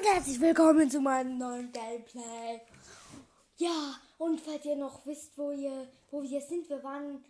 und 0.00 0.06
herzlich 0.06 0.40
willkommen 0.40 0.90
zu 0.90 0.98
meinem 0.98 1.36
neuen 1.36 1.70
Gameplay. 1.72 2.60
Ja, 3.58 4.00
und 4.16 4.40
falls 4.40 4.64
ihr 4.64 4.76
noch 4.76 5.04
wisst, 5.04 5.36
wo, 5.36 5.50
ihr, 5.50 5.88
wo 6.10 6.22
wir 6.22 6.40
sind, 6.40 6.70
wir 6.70 6.82
waren 6.82 7.22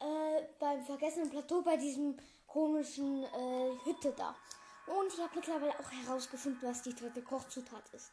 äh, 0.00 0.42
beim 0.58 0.82
vergessenen 0.86 1.28
Plateau 1.28 1.60
bei 1.60 1.76
diesem 1.76 2.16
komischen 2.46 3.24
äh, 3.24 3.70
Hütte 3.84 4.14
da. 4.16 4.34
Und 4.86 5.12
ich 5.12 5.20
habe 5.20 5.34
mittlerweile 5.34 5.78
auch 5.78 5.90
herausgefunden, 5.90 6.66
was 6.66 6.80
die 6.80 6.94
dritte 6.94 7.20
Kochzutat 7.20 7.84
ist. 7.92 8.10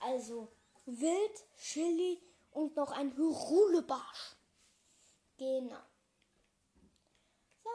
Also 0.00 0.48
Wild, 0.86 1.44
Chili 1.58 2.20
und 2.50 2.74
noch 2.74 2.90
ein 2.90 3.12
Rulebarsch. 3.12 4.34
Genau. 5.36 5.78
So. 7.62 7.70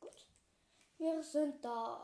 Gut. 0.00 0.14
Wir 1.04 1.22
sind 1.22 1.62
da. 1.62 2.00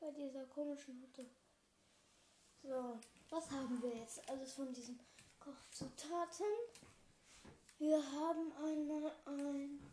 Bei 0.00 0.10
dieser 0.10 0.44
komischen 0.46 1.00
Hütte. 1.00 1.30
So, 2.60 2.98
was 3.30 3.48
haben 3.52 3.80
wir 3.80 3.96
jetzt 3.96 4.28
alles 4.28 4.54
von 4.54 4.72
diesen 4.72 4.98
Kochzutaten? 5.38 6.46
Wir 7.78 7.96
haben 7.96 8.50
einmal 8.56 9.12
ein. 9.26 9.92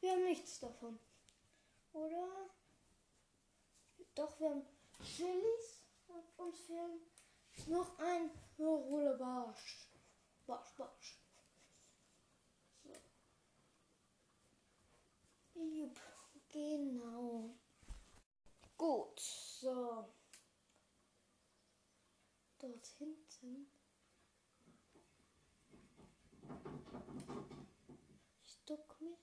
Wir 0.00 0.12
haben 0.12 0.24
nichts 0.24 0.60
davon. 0.60 0.98
Oder? 1.92 2.26
Doch, 4.14 4.40
wir 4.40 4.48
haben 4.48 4.66
Chilis 5.04 5.82
und 6.08 6.38
uns 6.38 6.58
fehlen 6.60 7.00
noch 7.66 7.98
ein 7.98 8.30
Rolle 8.58 9.14
Barsch. 9.18 9.88
Barsch, 10.46 10.72
Barsch. 10.78 11.18
So. 15.51 15.51
Jupp, 15.70 16.00
genau. 16.48 17.54
Gut, 18.76 19.20
so. 19.20 20.12
Dort 22.58 22.86
hinten. 22.98 23.68
Ich 28.42 28.58
duck 28.66 29.00
mich. 29.00 29.18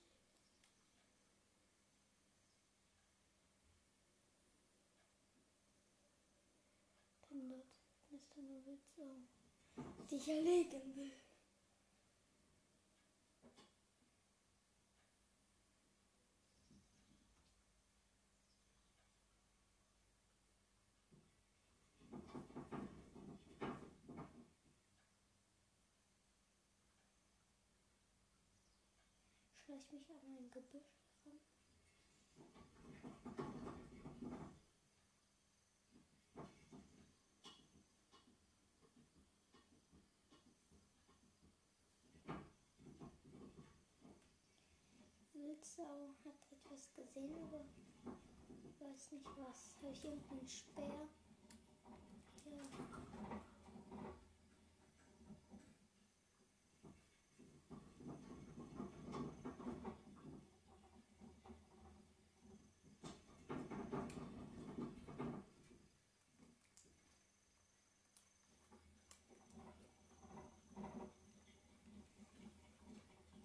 Denn 7.30 7.48
dort 7.50 7.66
ist 8.10 8.36
eine 8.38 8.64
Wildsau, 8.64 9.16
die 10.10 10.16
ich 10.16 10.28
erlegen 10.28 10.96
will. 10.96 11.12
Schleich 29.70 29.92
mich 29.92 30.10
an 30.10 30.36
ein 30.36 30.50
Gebüsch 30.50 30.98
ran. 31.24 31.38
Wildsau 45.34 46.14
hat 46.24 46.34
etwas 46.50 46.92
gesehen, 46.96 47.32
aber 47.44 47.64
ich 48.64 48.80
weiß 48.80 49.12
nicht 49.12 49.24
was. 49.36 49.76
Habe 49.76 49.92
ich 49.92 50.04
irgendeinen 50.04 50.48
Speer? 50.48 51.08
Ja. 52.44 53.09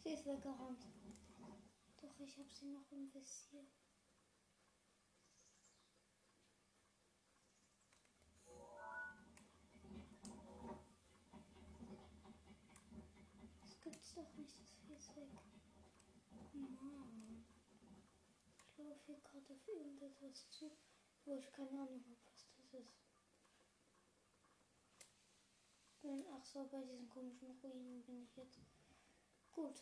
Sie 0.05 0.13
ist 0.13 0.27
weggerannt. 0.27 0.85
Doch 1.99 2.19
ich 2.19 2.37
habe 2.37 2.53
sie 2.53 2.67
noch 2.67 2.91
im 2.91 3.11
Visier. 3.11 3.65
Das 13.63 13.81
gibt's 13.81 14.13
doch 14.13 14.31
nicht, 14.35 14.59
das 14.59 14.69
Vieh 14.69 14.93
ist 14.93 15.15
weg. 15.15 15.27
Mann. 16.53 17.43
Ich 18.59 18.77
laufe 18.77 19.01
hier 19.07 19.19
gerade 19.21 19.53
auf 19.53 19.67
irgendetwas 19.67 20.47
zu, 20.51 20.77
wo 21.25 21.33
ich 21.33 21.51
keine 21.51 21.71
Ahnung 21.71 22.05
habe, 22.05 22.21
was 22.27 22.47
das 22.55 22.73
ist. 22.79 22.93
Bin, 26.03 26.23
ach 26.31 26.45
so, 26.45 26.67
bei 26.67 26.83
diesen 26.83 27.09
komischen 27.09 27.49
Ruinen 27.63 28.03
bin 28.03 28.21
ich 28.21 28.35
jetzt. 28.35 28.74
Gut. 29.55 29.81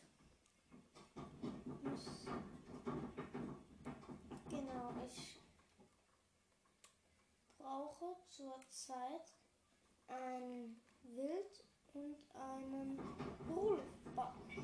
Genau, 4.49 4.93
ich 5.07 5.41
brauche 7.57 8.15
zurzeit 8.29 9.33
ein 10.07 10.79
Wild 11.01 11.63
und 11.93 12.17
einen 12.35 12.99
Rulbarsch. 13.49 14.59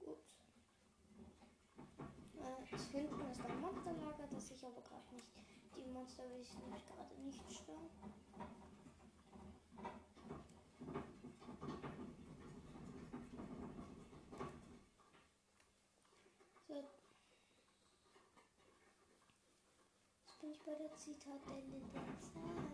Gut. 0.00 0.18
Äh, 2.34 2.76
hinten 2.92 3.30
ist 3.30 3.40
ein 3.40 3.60
Monsterlager, 3.60 4.26
das 4.30 4.50
ich 4.50 4.64
aber 4.66 4.82
gerade 4.82 5.14
nicht. 5.14 5.26
Die 5.76 5.90
Monster 5.92 6.24
will 6.30 6.40
ich 6.40 6.50
gerade 6.50 7.14
nicht 7.22 7.52
stören. 7.52 7.90
So. 20.40 20.55
Jetzt 20.66 20.74
bin 20.74 20.74
ich 20.74 20.78
bei 20.78 20.88
der 20.88 20.96
Zitadelle 20.96 21.80
der 21.92 22.20
Zeit. 22.20 22.66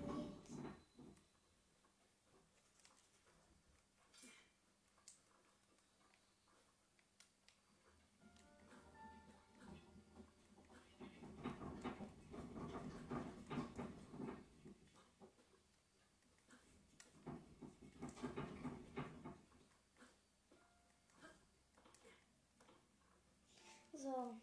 So, 23.93 24.41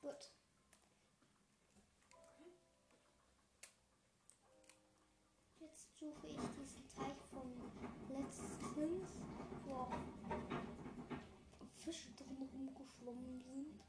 gut. 0.00 0.35
Suche 5.98 6.26
ich 6.26 6.36
diesen 6.36 6.86
Teich 6.94 7.16
von 7.32 7.50
letztens, 8.10 9.10
wo 9.64 9.74
auch 9.74 9.92
Fische 11.76 12.10
drin 12.12 12.48
rumgeschwommen 12.52 13.40
sind. 13.40 13.80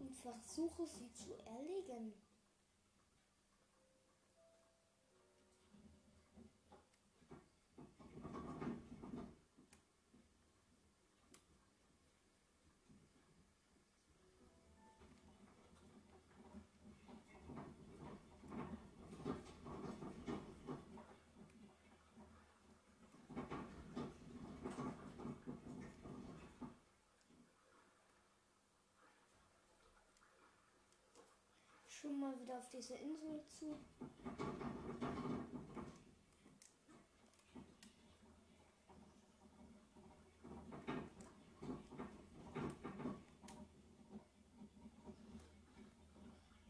Und 0.00 0.16
versuche 0.16 0.86
sie 0.86 1.12
zu 1.12 1.34
erlegen. 1.44 2.12
Schon 32.00 32.18
mal 32.18 32.38
wieder 32.40 32.56
auf 32.56 32.68
diese 32.70 32.94
Insel 32.94 33.44
zu. 33.44 33.76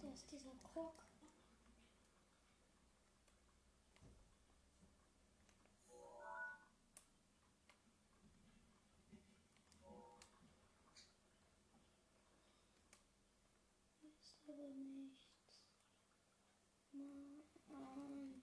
Da 0.01 0.13
ist 0.13 0.33
dieser 0.33 0.51
Krog. 0.65 1.07
Ist 14.23 14.49
aber 14.49 14.69
nichts. 14.75 15.21
Mann. 17.71 18.43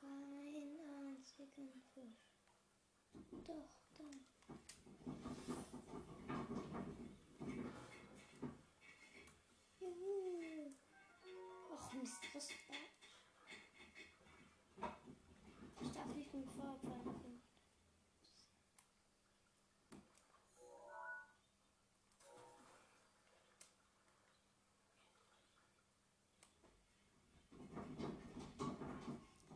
Kein 0.00 0.80
einzigen 1.16 1.82
Fisch. 1.94 3.17
Doch, 3.30 3.80
dann. 3.96 4.26
Juhu. 9.80 10.74
Ach 11.74 11.92
Mist, 11.94 12.22
was? 12.34 12.48
Ich 15.80 15.92
darf 15.92 16.06
nicht 16.14 16.32
mit 16.32 16.44
dem 16.44 16.48
Feuerpfeil 16.48 17.04
machen. 17.04 17.42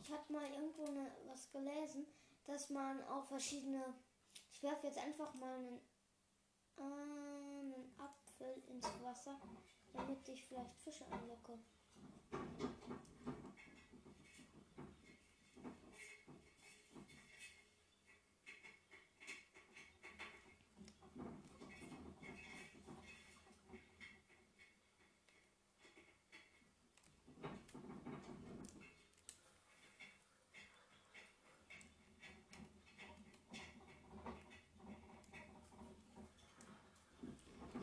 Ich 0.03 0.11
habe 0.11 0.33
mal 0.33 0.51
irgendwo 0.51 0.91
ne, 0.91 1.11
was 1.27 1.51
gelesen, 1.51 2.07
dass 2.44 2.71
man 2.71 3.03
auch 3.05 3.27
verschiedene. 3.27 3.94
Ich 4.50 4.62
werfe 4.62 4.87
jetzt 4.87 4.99
einfach 4.99 5.35
mal 5.35 5.56
einen, 5.56 5.81
äh, 6.77 6.83
einen 6.83 7.94
Apfel 7.99 8.62
ins 8.69 8.87
Wasser, 9.03 9.41
damit 9.93 10.29
ich 10.29 10.44
vielleicht 10.47 10.77
Fische 10.83 11.06
anlocke. 11.11 11.59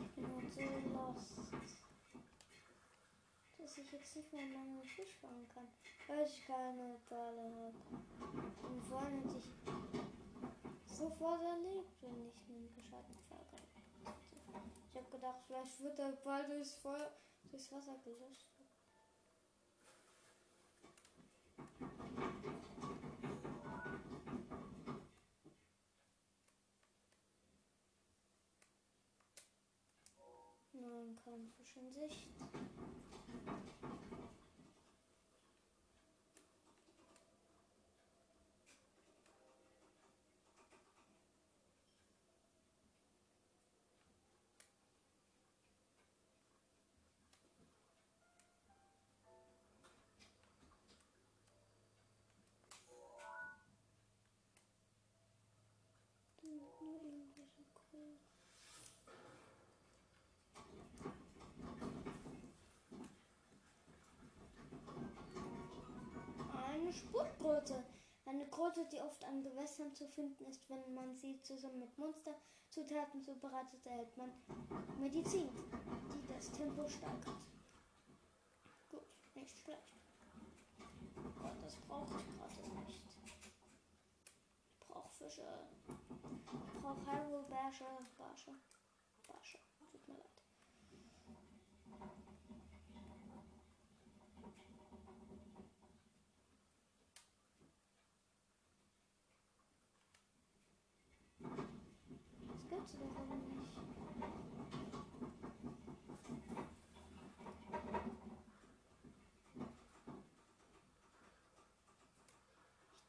Ich 0.02 0.14
bin 0.14 0.26
halt 0.34 0.52
so 0.52 0.60
lost, 0.60 1.52
dass 3.58 3.68
ich 3.80 3.92
jetzt 3.92 4.16
nicht 4.16 4.32
mehr 4.32 4.46
lange 4.48 4.82
Fisch 4.84 5.16
fangen 5.20 5.48
kann, 5.48 5.68
weil 6.06 6.26
ich 6.26 6.46
keine 6.46 6.98
Perle 7.06 7.42
habe. 7.42 7.74
Und 8.68 8.82
vorhin 8.84 9.22
hätte 9.22 9.38
ich 9.38 10.96
sofort 10.96 11.42
erlebt, 11.42 11.90
wenn 12.02 12.28
ich 12.28 12.48
einen 12.48 12.74
gescheiten 12.74 13.16
gehabt 13.28 13.52
hätte. 13.52 13.62
Ich 14.90 14.96
habe 14.96 15.10
gedacht, 15.10 15.38
vielleicht 15.46 15.80
wird 15.82 15.98
der 15.98 16.12
Ball 16.24 16.46
durchs 16.46 16.74
Feuer, 16.74 17.10
durchs 17.50 17.72
Wasser 17.72 17.96
gelöscht. 18.04 18.46
Nein, 31.00 31.16
kein 31.24 31.48
Fisch 31.56 31.76
in 31.76 31.90
Sicht. 31.90 32.28
Da 56.36 56.42
sind 56.42 56.60
nur 56.60 57.02
irgendwelche 57.02 57.64
Kohlen. 57.72 58.18
Eine 66.90 66.98
Spurtkröte. 66.98 67.84
Eine 68.26 68.48
Kröte, 68.48 68.84
die 68.90 69.00
oft 69.00 69.24
an 69.24 69.44
Gewässern 69.44 69.94
zu 69.94 70.08
finden 70.08 70.44
ist, 70.46 70.68
wenn 70.68 70.92
man 70.92 71.14
sie 71.14 71.40
zusammen 71.40 71.78
mit 71.78 71.96
Monsterzutaten 71.96 73.22
zubereitet, 73.22 73.86
erhält 73.86 74.16
man 74.16 74.32
Medizin, 74.98 75.48
die 76.12 76.34
das 76.34 76.50
Tempo 76.50 76.88
steigert. 76.88 77.36
Gut, 78.88 79.04
nicht 79.36 79.56
schlecht. 79.56 79.94
Aber 81.38 81.54
das 81.62 81.76
brauche 81.86 82.18
ich 82.18 82.26
gerade 82.36 82.84
nicht. 82.86 83.04
Ich 84.80 84.88
brauche 84.88 85.10
Fische. 85.10 85.46
Ich 85.86 86.82
brauche 86.82 87.06
Hyrule 87.06 87.44
Ich 102.92 102.98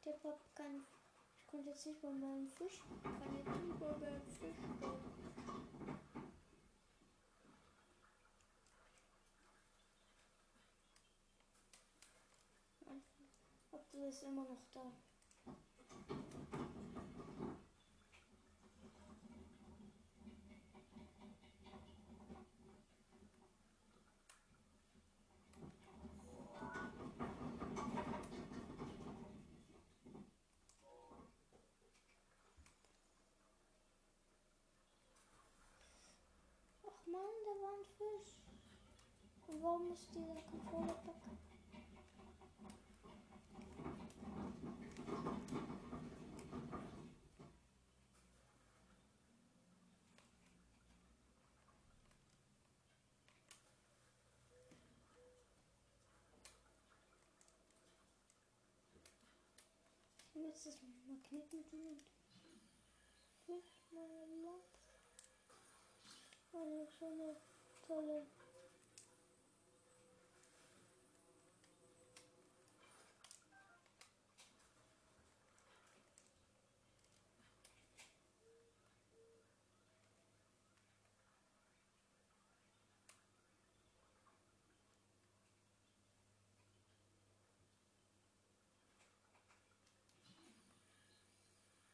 tippe, 0.02 0.28
hab 0.28 0.54
keinen. 0.54 0.84
Ich 1.38 1.46
konnte 1.46 1.70
jetzt 1.70 1.86
nicht 1.86 2.02
mal 2.02 2.12
meinen 2.12 2.48
Fisch. 2.48 2.80
Kann 3.02 3.36
jetzt 3.36 3.64
nicht 3.66 3.80
mal 3.80 3.98
meinen 3.98 4.22
Fisch 4.22 4.56
stellen. 4.76 5.12
Apfel 13.72 14.08
ist 14.08 14.22
immer 14.22 14.44
noch 14.44 14.64
da. 14.72 14.92
Ach 37.12 37.18
man, 37.18 37.22
da 37.44 37.50
war 37.62 37.74
ein 37.74 37.84
Fisch. 37.84 38.36
Und 39.46 39.62
warum 39.62 39.90
ist 39.92 40.14
dieser 40.14 40.40
Controller 40.50 40.96
weg? 41.06 41.14
Ich 60.16 60.34
will 60.34 60.44
jetzt 60.46 60.66
das 60.66 60.82
Magnet 60.82 61.52
mitnehmen. 61.52 62.00
Fisch, 63.44 63.82
meine 63.90 64.42
Lampe. 64.44 64.71
Eine 66.54 66.86
schöne, 66.86 67.36
tolle. 67.86 68.26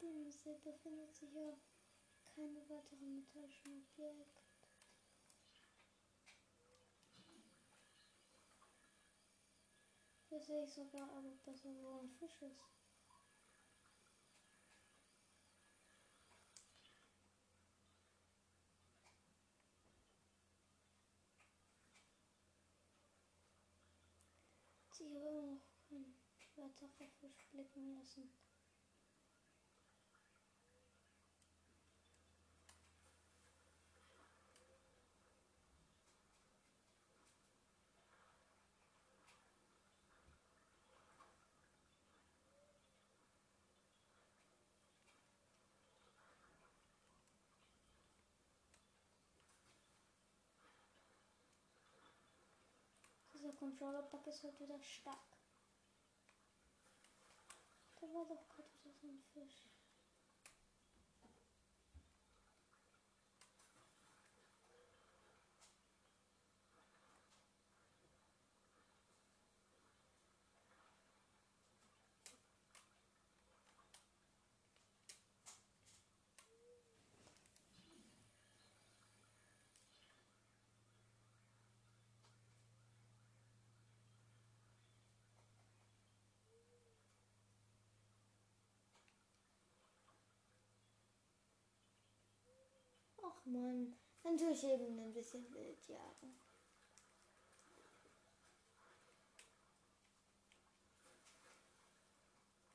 Diese 0.01 0.55
befindet 0.65 1.15
sich 1.15 1.37
auch 1.37 1.59
keine 2.35 2.61
weiteren 2.69 3.17
metallischen 3.17 3.87
Hier 10.39 10.45
sehe 10.47 10.65
ich 10.65 10.73
sogar 10.73 11.11
aber 11.17 11.33
besser, 11.45 11.69
wo 11.83 11.99
ein 11.99 12.11
Fisch 12.11 12.41
ist. 12.43 12.63
Sie 24.93 25.07
aber 25.07 25.43
noch 25.43 25.61
kein 25.89 26.15
weiterer 26.55 27.09
Fisch 27.19 27.49
blicken 27.51 27.99
lassen. 27.99 28.31
Controller-Bug 53.59 54.27
ist 54.27 54.45
halt 54.45 54.59
wieder 54.61 54.81
stark. 54.81 55.19
Da 57.97 58.07
war 58.15 58.25
doch 58.27 58.49
gerade 58.49 58.69
wieder 58.75 58.95
so 58.95 59.09
ein 59.09 59.23
Fisch. 59.33 59.68
Ach 93.49 93.53
man, 93.53 93.95
dann 94.23 94.37
tue 94.37 94.51
ich 94.51 94.63
eben 94.63 94.99
ein 94.99 95.15
bisschen 95.15 95.43
wild 95.55 95.89
jagen. 95.89 96.39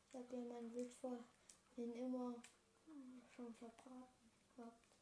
Ich 0.08 0.16
habe 0.16 0.36
ja 0.36 0.46
mein 0.46 0.74
Wild 0.74 0.92
vorhin 0.96 1.94
immer 1.94 2.42
schon 3.36 3.54
verbraten 3.54 4.32
gehabt. 4.56 4.96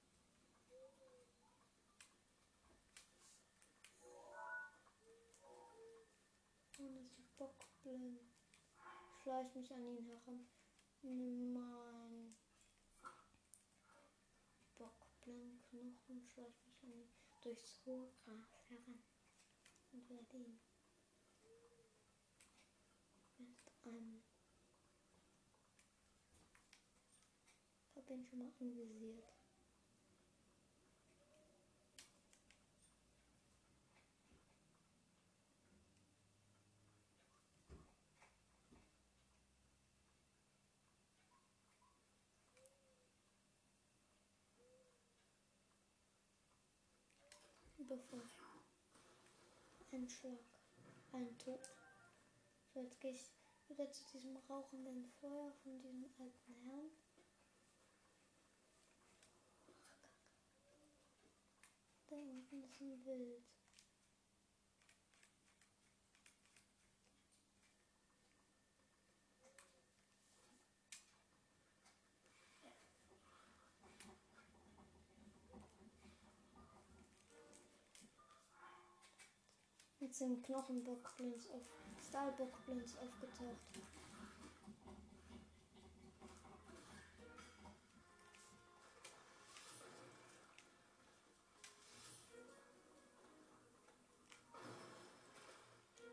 Und 6.79 6.97
es 6.97 7.17
ist 7.17 7.37
bockblind. 7.37 8.19
Schleich 9.23 9.55
mich 9.55 9.71
an 9.73 9.85
ihn 9.85 10.05
heran. 10.05 10.47
Nimm 11.01 11.53
mein 11.53 12.35
Bockblind 14.77 15.60
Knochen, 15.71 16.21
schleich 16.27 16.65
mich 16.65 16.83
an 16.83 17.07
durchs 17.39 17.79
hohe 17.85 18.11
Gras 18.25 18.61
heran. 18.67 19.01
Und 19.93 20.09
werde 20.09 20.37
ihn 20.37 20.59
mit 23.37 23.57
einem 23.85 24.21
ihn 28.11 28.25
schon 28.25 28.39
mal 28.39 28.51
anvisiert. 28.59 29.40
Bevor 47.91 48.21
ein 49.91 50.07
Schlag, 50.07 50.39
ein 51.11 51.37
Tod. 51.37 51.59
So, 52.73 52.79
jetzt 52.79 53.01
gehe 53.01 53.11
ich 53.11 53.29
wieder 53.67 53.91
zu 53.91 54.05
diesem 54.13 54.37
rauchenden 54.49 55.11
Feuer 55.19 55.51
von 55.61 55.73
diesem 55.81 56.05
alten 56.17 56.55
Herrn. 56.63 56.89
Da 62.07 62.15
unten 62.15 62.63
ist 62.63 62.79
ein 62.79 63.03
Wild. 63.03 63.60
Sind 80.21 80.43
Knochenbockblins 80.43 81.49
auf 81.49 81.63
Stahlbockblins 82.07 82.95
aufgetaucht. 82.95 83.57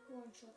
One 0.09 0.33
shot. 0.33 0.55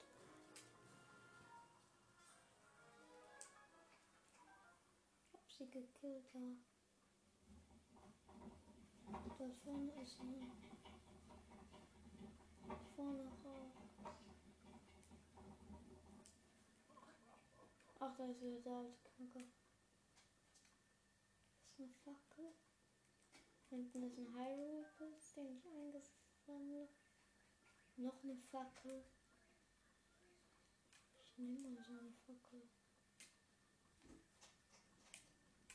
Ich 5.34 5.34
hab 5.34 5.50
sie 5.50 5.66
gekillt, 5.66 6.24
ja. 6.32 6.40
Dort 9.38 9.56
vorne 9.62 9.92
ist 10.00 10.18
eine. 10.20 10.81
Vorne 12.96 13.24
raus. 13.44 13.72
Ach, 18.00 18.16
da 18.16 18.26
ist 18.26 18.42
wieder 18.42 18.60
der 18.60 18.72
alte 18.72 18.98
Knacker. 19.16 19.44
Das 21.56 21.68
ist 21.68 21.80
eine 21.80 21.88
Fackel. 21.88 22.52
Hinten 23.70 24.02
ist 24.02 24.18
ein 24.18 24.34
Hyrule-Pilz, 24.34 25.34
den 25.34 25.56
ich 25.56 25.64
eingesammelt 25.66 26.90
Noch 27.96 28.22
eine 28.22 28.36
Fackel. 28.36 29.04
Ich 31.24 31.38
nehme 31.38 31.70
mal 31.70 31.82
so 31.82 31.92
eine 31.92 32.12
Fackel. 32.12 32.68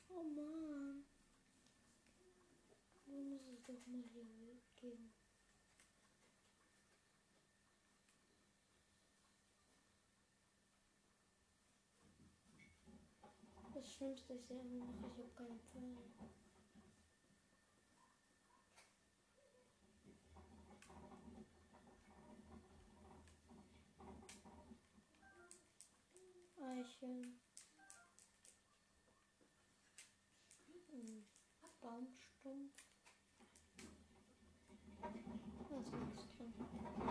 Oh 0.10 0.24
Mann. 0.24 1.06
Wo 3.06 3.22
muss 3.22 3.48
es 3.48 3.64
doch 3.64 3.88
mal 3.88 4.04
hier 4.14 4.26
weggehen? 4.40 5.12
Das 13.74 13.87
Schlimmste 13.98 14.34
ist 14.34 14.52
immer 14.52 14.64
noch, 14.64 14.94
ich 15.12 15.18
habe 15.18 15.32
keine 15.36 15.58
Pfeile. 15.58 15.98
Eicheln. 26.62 27.40
Ein 30.94 31.26
Baumstumpf. 31.82 32.74
Da 35.70 35.80
ist 35.80 36.38
drin. 36.38 37.07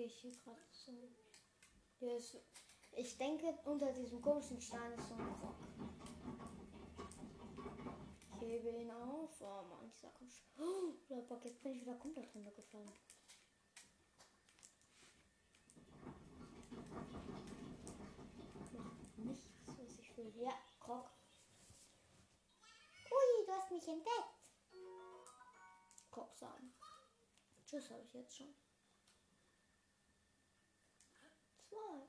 gehe 0.00 0.06
ich 0.06 0.20
hier 0.20 0.32
gerade 0.32 0.62
so. 0.72 0.92
Hier 1.98 2.16
ist, 2.16 2.34
ich 2.92 3.18
denke, 3.18 3.58
unter 3.66 3.92
diesem 3.92 4.22
komischen 4.22 4.58
Stein 4.58 4.92
ist 4.94 5.08
so 5.08 5.14
ein 5.14 5.20
Rock. 5.20 5.54
Ich 8.36 8.48
hebe 8.48 8.70
ihn 8.70 8.90
auf. 8.90 9.38
Oh 9.42 9.62
Mann, 9.68 9.90
dieser 9.90 10.08
komische. 10.08 10.42
Oh, 10.56 10.94
Leute, 11.10 11.38
jetzt 11.44 11.62
bin 11.62 11.72
ich 11.72 11.82
wieder 11.82 11.96
komplett 11.96 12.34
runtergefallen. 12.34 12.90
Nichts, 19.18 19.50
was 19.66 19.98
ich 19.98 20.16
will. 20.16 20.32
Ja, 20.36 20.54
Krog. 20.80 21.10
Ui, 23.10 23.44
du 23.46 23.52
hast 23.52 23.70
mich 23.70 23.86
entdeckt. 23.86 24.40
Krog 26.10 26.34
sagen. 26.34 26.72
Tschüss, 27.66 27.90
habe 27.90 28.02
ich 28.02 28.14
jetzt 28.14 28.34
schon. 28.34 28.54
Zwei. 31.70 32.08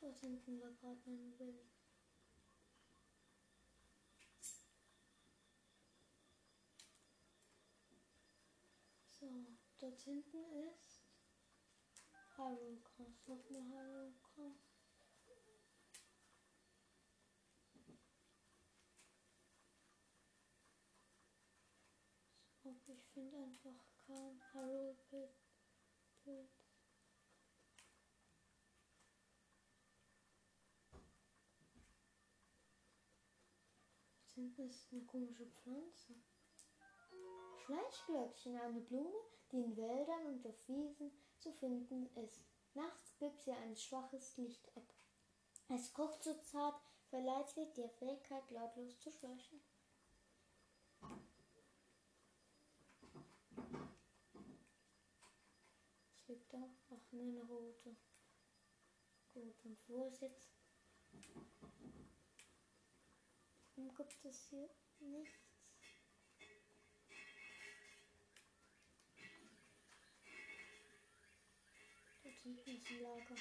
Dort 0.00 0.18
hinten 0.18 0.60
war 0.60 0.72
gerade 0.72 1.00
mein 1.06 1.36
Bild. 1.36 1.70
So, 9.08 9.44
dort 9.78 10.00
hinten 10.00 10.38
ist 10.72 10.99
Hyrule 12.40 12.80
Cross. 12.80 13.26
Noch 13.26 13.50
mehr 13.50 13.62
Hyrule 13.62 14.14
Cross. 14.22 14.54
So, 22.62 22.74
ich 22.94 23.04
finde 23.12 23.36
einfach 23.36 23.84
kein. 24.06 24.40
Dort 25.10 26.48
hinten 34.34 34.68
ist 34.68 34.90
eine 34.92 35.04
komische 35.04 35.46
Pflanze. 35.46 36.14
Schleichglöckchen, 37.66 38.58
eine 38.58 38.80
Blume, 38.80 39.20
die 39.52 39.60
in 39.60 39.76
Wäldern 39.76 40.26
und 40.26 40.46
auf 40.46 40.68
Wiesen 40.68 41.12
zu 41.40 41.52
finden 41.52 42.06
ist. 42.16 42.40
Nachts 42.74 43.16
gibt 43.18 43.40
sie 43.42 43.52
ein 43.52 43.76
schwaches 43.76 44.36
Licht 44.36 44.70
ab. 44.76 44.94
Es 45.68 45.92
kocht 45.92 46.22
so 46.22 46.34
zart, 46.42 46.80
verleiht 47.08 47.48
sie 47.50 47.66
die 47.76 47.88
Fähigkeit, 47.98 48.50
lautlos 48.50 48.98
zu 49.00 49.10
schleichen. 49.10 49.60
Was 56.12 56.28
liegt 56.28 56.52
da? 56.52 56.68
Ach, 56.90 57.12
eine 57.12 57.42
rote. 57.42 57.96
Gut, 59.32 59.64
und 59.64 59.78
wo 59.88 60.04
ist 60.04 60.20
jetzt? 60.20 60.50
Warum 63.76 63.94
gibt 63.94 64.24
es 64.24 64.48
hier 64.48 64.68
nichts? 64.98 65.49
Dort 72.42 72.56
hinten 72.56 72.70
ist 72.70 72.90
ein 72.90 73.02
Lager. 73.02 73.34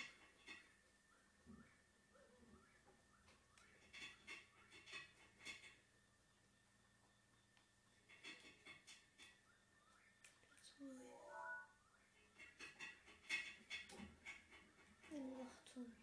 Ein 15.12 15.40
Wachturm. 15.40 15.96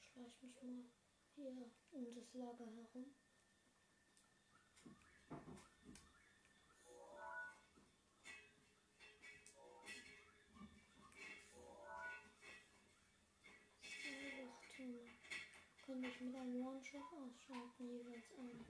Schleich 0.00 0.42
mich 0.42 0.62
mal 0.62 0.84
hier 1.34 1.70
um 1.92 2.14
das 2.14 2.34
Lager 2.34 2.64
herum. 2.64 3.14
Können 15.90 16.02
mich 16.02 16.20
mit 16.20 16.36
einem 16.36 16.54
One-Shot 16.54 17.02
ausschalten, 17.02 17.88
jeweils 17.88 18.30
einen. 18.38 18.64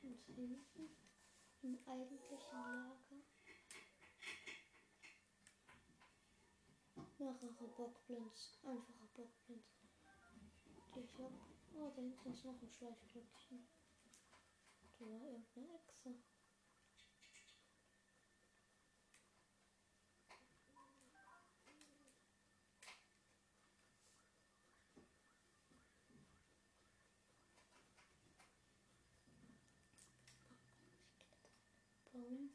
Und 0.00 0.24
hinten 0.26 0.96
im 1.62 1.78
eigentlichen 1.88 2.38
Lager 2.52 2.96
mehrere 7.18 7.68
Bockblins, 7.76 8.60
einfache 8.62 9.08
Bockblins. 9.12 9.64
Die 10.94 11.00
ich 11.00 11.18
hab. 11.18 11.32
Oh, 11.74 11.90
da 11.96 12.00
hinten 12.00 12.32
ist 12.32 12.44
noch 12.44 12.62
ein 12.62 12.70
Schleifglöckchen. 12.70 13.68
Da 15.00 15.04
war 15.04 15.20
irgendeine 15.20 15.80
Echse. 15.80 16.14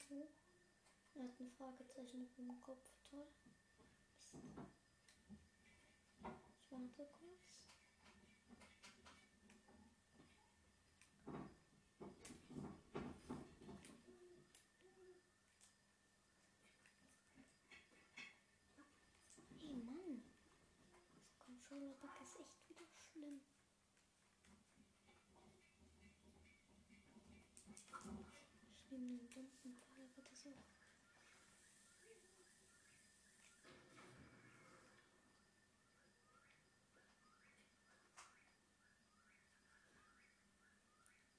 Hoch. 0.10 0.32
Er 1.14 1.24
hat 1.24 1.40
ein 1.40 1.52
Fragezeichen 1.52 2.24
auf 2.24 2.34
dem 2.36 2.60
Kopf. 2.62 2.84
Toll. 3.10 3.28
Ich 6.62 6.72
warte 6.72 7.06
kurz. 7.12 7.70
Hey 19.60 19.76
Mann. 19.84 20.24
Das 21.22 21.38
Controller-Bug 21.38 22.10
ist 22.22 22.40
echt 22.40 22.70
wieder 22.70 22.88
schlimm. 22.88 23.42
Ich 28.76 28.92
nehme 28.92 29.18
den 29.18 29.30
bunten 29.30 29.80
Auch. 30.46 30.54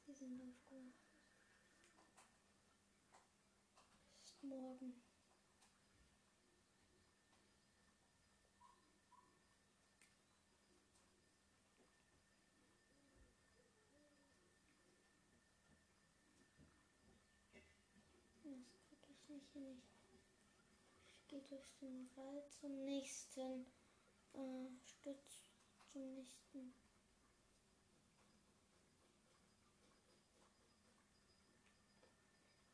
Sie 0.06 0.12
sind 0.12 0.40
aufgewacht. 0.42 0.84
Es 4.18 4.24
ist 4.24 4.42
morgen. 4.42 5.00
Das 18.42 19.19
ich 19.36 19.54
nicht. 19.54 19.88
Ich 21.06 21.26
gehe 21.28 21.42
durch 21.42 21.68
den 21.80 22.08
Wald 22.16 22.50
zum 22.52 22.84
nächsten 22.84 23.66
äh, 24.32 24.68
Stütz, 24.82 25.44
zum 25.92 26.14
nächsten. 26.14 26.74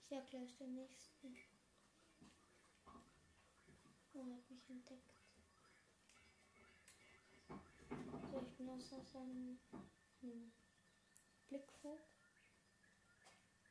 Ich 0.02 0.10
jag 0.10 0.30
gleich 0.30 0.56
den 0.56 0.74
nächsten. 0.74 1.36
Oh, 4.14 4.24
hat 4.32 4.50
mich 4.50 4.70
entdeckt. 4.70 5.12
So, 8.30 8.40
ich 8.40 8.56
bin 8.56 8.70
aus 8.70 8.88
seinem 9.12 9.58
hm, 10.20 10.52
Blickfeld. 11.48 12.00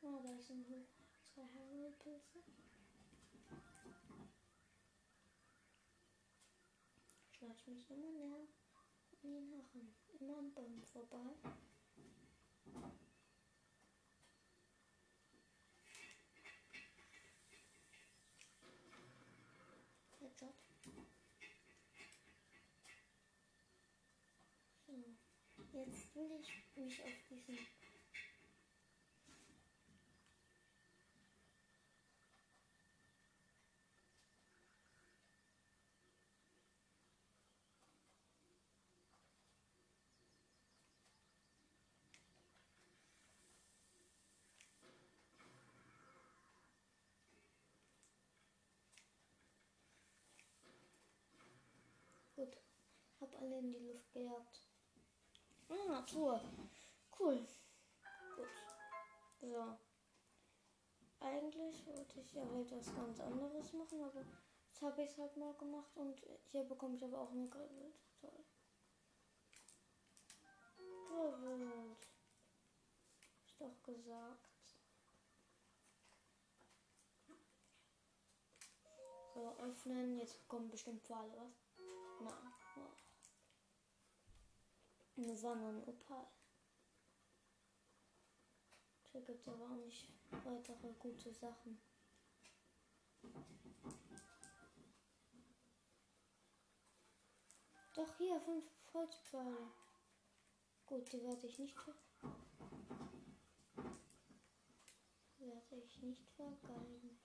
Oh, 0.02 0.20
da 0.22 0.38
sind 0.38 0.68
zwei 1.34 1.44
Harold-Pilze. 1.44 2.44
Mich 7.68 7.90
immer 7.90 8.12
näher 8.12 8.48
an 9.22 9.30
ihn 9.32 9.50
heran. 9.50 9.96
Immer 10.20 10.38
am 10.38 10.54
Baum 10.54 10.82
vorbei. 10.84 11.36
Headshot. 20.20 20.56
So. 24.86 25.16
Jetzt 25.74 26.16
will 26.16 26.40
ich 26.42 26.76
mich 26.76 27.04
auf 27.04 27.24
diesen 27.30 27.58
alle 53.46 53.60
in 53.60 53.72
die 53.72 53.80
Luft 53.80 54.12
gejagt. 54.12 54.68
Ah, 55.70 56.02
Tour. 56.02 56.42
Cool. 57.20 57.46
Gut. 58.36 58.48
So. 59.40 59.78
Eigentlich 61.20 61.86
wollte 61.88 62.20
ich 62.20 62.34
ja 62.34 62.44
etwas 62.44 62.94
ganz 62.96 63.20
anderes 63.20 63.74
machen, 63.74 64.02
aber 64.02 64.22
jetzt 64.68 64.82
habe 64.82 65.04
ich 65.04 65.10
es 65.10 65.18
halt 65.18 65.38
mal 65.38 65.54
gemacht 65.56 65.96
und 65.96 66.22
hier 66.52 66.64
bekomme 66.64 66.96
ich 66.96 67.04
aber 67.04 67.22
auch 67.22 67.32
eine 67.32 67.48
Grillwild. 67.48 67.96
Toll. 68.20 68.46
Grillwild. 71.08 72.08
Ist 73.46 73.62
doch 73.62 73.84
gesagt. 73.84 74.52
So, 79.34 79.56
öffnen. 79.60 80.18
Jetzt 80.18 80.48
kommen 80.48 80.70
bestimmt 80.70 81.04
Pfeile, 81.04 81.34
was? 81.38 81.66
Nein. 82.22 82.55
Eine 85.18 85.38
Sonne 85.38 85.70
und 85.70 85.88
Opal. 85.88 86.28
Hier 89.12 89.22
gibt 89.22 89.42
es 89.42 89.48
aber 89.48 89.66
auch 89.66 89.86
nicht 89.86 90.10
weitere 90.44 90.94
gute 91.00 91.32
Sachen. 91.34 91.80
Doch 97.96 98.18
hier 98.18 98.42
fünf 98.42 98.66
Holzpfeile. 98.94 99.72
Gut, 100.86 101.12
die 101.14 101.24
werde 101.24 101.48
ich 101.48 101.60
nicht 101.60 101.76
werde 105.40 105.76
ich 105.84 106.02
nicht 106.02 106.30
vergeigen. 106.32 107.18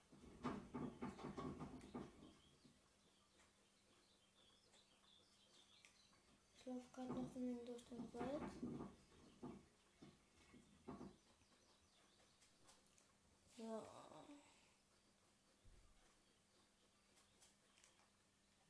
Laufe 6.71 6.89
gerade 6.93 7.13
noch 7.13 7.35
durch 7.65 7.85
den 7.89 8.15
Wald. 8.15 8.43
So. 13.57 13.83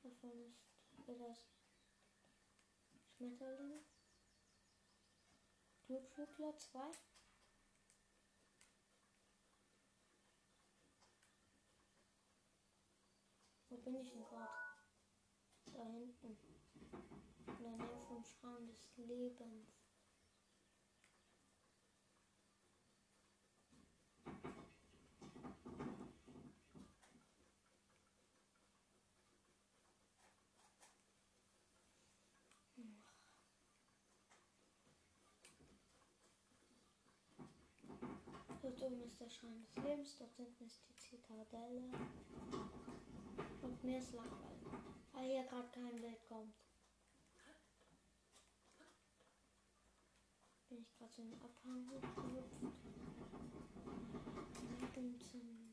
Davon 0.03 0.57
ist 1.07 1.21
das 1.21 1.47
Schmetterling. 3.17 3.85
Glückschüttler 5.87 6.57
2. 6.57 6.81
Wo 13.69 13.77
bin 13.77 13.95
ich 13.97 14.11
denn 14.11 14.25
gerade? 14.25 14.49
Da 15.73 15.85
hinten. 15.85 16.39
In 17.61 17.67
der 17.67 17.77
Nähe 17.77 18.01
vom 18.09 18.25
Schrein 18.25 18.67
des 18.69 18.89
Lebens. 18.97 19.85
Dort 38.63 38.83
oben 38.83 39.03
ist 39.03 39.21
der 39.21 39.29
Schrein 39.29 39.61
des 39.61 39.77
Lebens, 39.85 40.17
dort 40.17 40.35
hinten 40.37 40.65
ist 40.65 40.81
die 40.89 40.97
Zitadelle. 40.97 41.91
Und 43.61 43.85
mir 43.85 43.99
ist 43.99 44.15
langweilig, 44.15 44.67
weil 45.13 45.27
hier 45.27 45.45
gerade 45.45 45.69
kein 45.69 46.01
Bild 46.01 46.27
kommt. 46.27 46.70
Bin 50.71 50.83
ich 50.83 50.95
gerade 50.97 51.13
so 51.13 51.23
in 51.23 51.31
den 51.31 51.43
Abhang 51.43 51.91
hochgehüpft. 51.91 52.63
Und 54.97 55.25
zum 55.25 55.71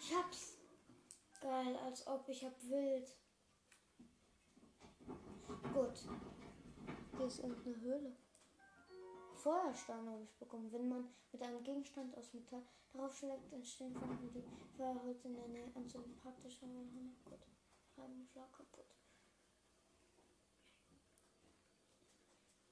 Ich 0.00 0.14
hab's. 0.14 0.58
Geil, 1.40 1.76
als 1.76 2.06
ob 2.06 2.28
ich 2.28 2.44
hab 2.44 2.52
wild. 2.68 3.23
Gut. 5.74 6.08
Hier 7.16 7.26
ist 7.26 7.40
irgendeine 7.40 7.80
Höhle. 7.80 8.16
Feuerstein 9.34 10.08
habe 10.08 10.22
ich 10.22 10.32
bekommen. 10.36 10.70
Wenn 10.70 10.88
man 10.88 11.08
mit 11.32 11.42
einem 11.42 11.64
Gegenstand 11.64 12.16
aus 12.16 12.32
Metall 12.32 12.62
darauf 12.92 13.16
schlägt, 13.16 13.52
entstehen 13.52 13.92
Funken, 13.92 14.32
die 14.32 14.44
Feuerholz 14.76 15.24
in 15.24 15.34
der 15.34 15.48
Nähe 15.48 15.68
anzünden. 15.74 16.16
Praktisch 16.16 16.62
haben 16.62 16.74
wir 16.74 16.84
gut. 16.84 17.40
Halben 17.96 18.24
Schlag 18.24 18.52
kaputt. 18.52 18.86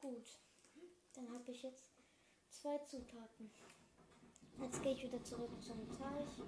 Gut. 0.00 0.38
Dann 1.14 1.28
habe 1.32 1.50
ich 1.50 1.62
jetzt 1.64 1.84
zwei 2.50 2.78
Zutaten. 2.78 3.50
Jetzt 4.60 4.80
gehe 4.80 4.92
ich 4.92 5.02
wieder 5.02 5.24
zurück 5.24 5.50
zum 5.60 5.88
Teich 5.98 6.40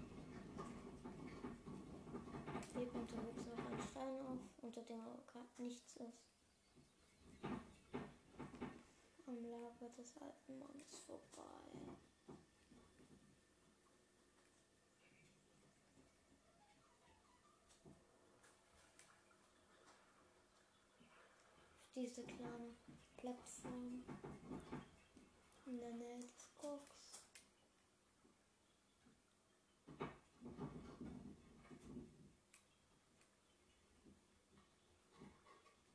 hebt 2.74 2.94
unterwegs 2.94 3.46
noch 3.46 3.70
ein 3.70 3.88
Stein 3.90 4.20
auf, 4.26 4.38
unter 4.62 4.82
dem 4.82 5.00
nichts 5.58 5.96
ist. 5.96 6.33
Am 9.34 9.44
Lager 9.50 9.88
des 9.96 10.16
alten 10.18 10.58
Mannes 10.60 10.96
vorbei. 11.06 11.64
diese 21.96 22.22
kleine 22.22 22.74
Plattform 23.16 24.04
in 25.64 25.78
der 25.78 25.92
Nähe 25.92 26.20
des 26.20 26.50
Koks. 26.56 27.22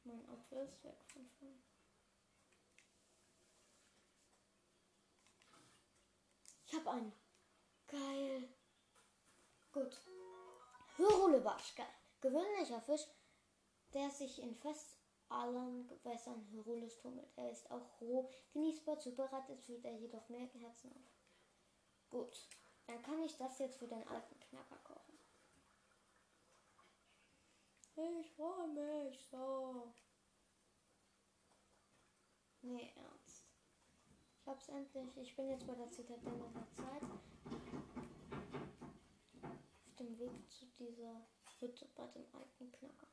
Mein 0.04 0.26
Auto 0.30 0.60
ist 0.62 0.84
weg 0.84 0.98
von 1.14 1.30
vorne. 1.38 1.79
Ich 6.70 6.76
habe 6.76 6.92
einen. 6.92 7.14
Geil. 7.88 8.48
Gut. 9.72 9.98
Hyrulebarsch. 10.98 11.74
Gewöhnlicher 12.22 12.82
Fisch, 12.82 13.08
der 13.94 14.10
sich 14.12 14.40
in 14.40 14.56
fast 14.56 14.98
allen 15.30 15.88
Gewässern 15.88 16.48
Hyrules 16.52 17.00
tummelt. 17.00 17.30
Er 17.38 17.50
ist 17.50 17.72
auch 17.72 18.02
roh, 18.02 18.30
genießbar 18.54 19.00
zubereitet, 19.00 19.64
fühlt 19.64 19.84
er 19.84 19.98
jedoch 19.98 20.28
mehr 20.30 20.48
Herzen 20.48 20.92
auf. 20.92 21.12
Gut, 22.10 22.48
dann 22.86 23.02
kann 23.02 23.24
ich 23.24 23.36
das 23.38 23.58
jetzt 23.60 23.80
für 23.80 23.88
den 23.88 24.08
alten 24.08 24.40
Knacker 24.40 24.78
kochen. 24.84 25.18
Ich 27.96 28.32
freue 28.34 28.68
mich 28.68 29.28
so. 29.32 29.94
Nee, 32.62 32.92
ernst. 32.96 33.19
Ich 34.50 34.52
hab's 34.52 34.70
endlich. 34.70 35.16
Ich 35.16 35.36
bin 35.36 35.48
jetzt 35.48 35.68
bei 35.68 35.76
der 35.76 35.92
Zitadelle 35.92 36.50
der 36.56 36.68
Zeit. 36.72 37.04
Auf 39.44 39.96
dem 40.00 40.18
Weg 40.18 40.32
zu 40.50 40.66
dieser 40.80 41.22
Hütte 41.60 41.88
bei 41.96 42.08
dem 42.08 42.26
alten 42.34 42.72
Knacker. 42.72 43.06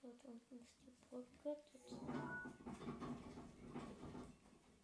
Dort 0.00 0.24
unten 0.26 0.58
ist 0.60 0.80
die 0.82 0.92
Brücke. 1.10 1.56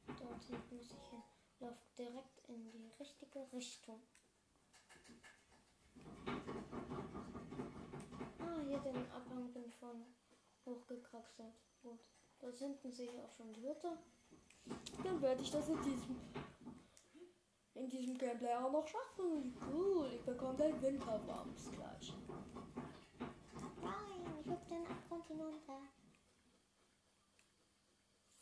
Dort 0.08 0.44
hinten 0.44 0.76
muss 0.76 0.90
ich 0.90 1.08
hin. 1.08 1.22
Lauf 1.60 1.86
direkt 1.96 2.48
in 2.48 2.68
die 2.72 2.90
richtige 2.98 3.46
Richtung. 3.52 4.02
Ah, 8.38 8.61
hier 8.72 8.92
den 8.92 9.10
Abhang 9.12 9.52
bin 9.52 9.70
von 9.72 10.06
hochgekraxelt. 10.64 11.52
Gut. 11.82 12.00
Dort 12.40 12.56
hinten 12.56 12.90
sehe 12.90 13.10
ich 13.10 13.20
auch 13.20 13.30
schon 13.30 13.52
die 13.52 13.68
Hütte. 13.68 13.98
Dann 15.04 15.20
werde 15.20 15.42
ich 15.42 15.50
das 15.50 15.68
in 15.68 15.82
diesem 15.82 16.16
in 17.74 17.88
diesem 17.90 18.16
Gameplay 18.16 18.54
auch 18.54 18.72
noch 18.72 18.86
schaffen. 18.86 19.54
Cool, 19.70 20.10
ich 20.14 20.22
bekomme 20.22 20.56
den 20.56 20.80
Winterwams 20.80 21.70
gleich. 21.72 22.14
Nein, 23.82 24.38
ich 24.40 24.48
hab 24.48 24.68
den 24.68 24.86
Abgrund 24.86 25.26
hinunter. 25.26 25.82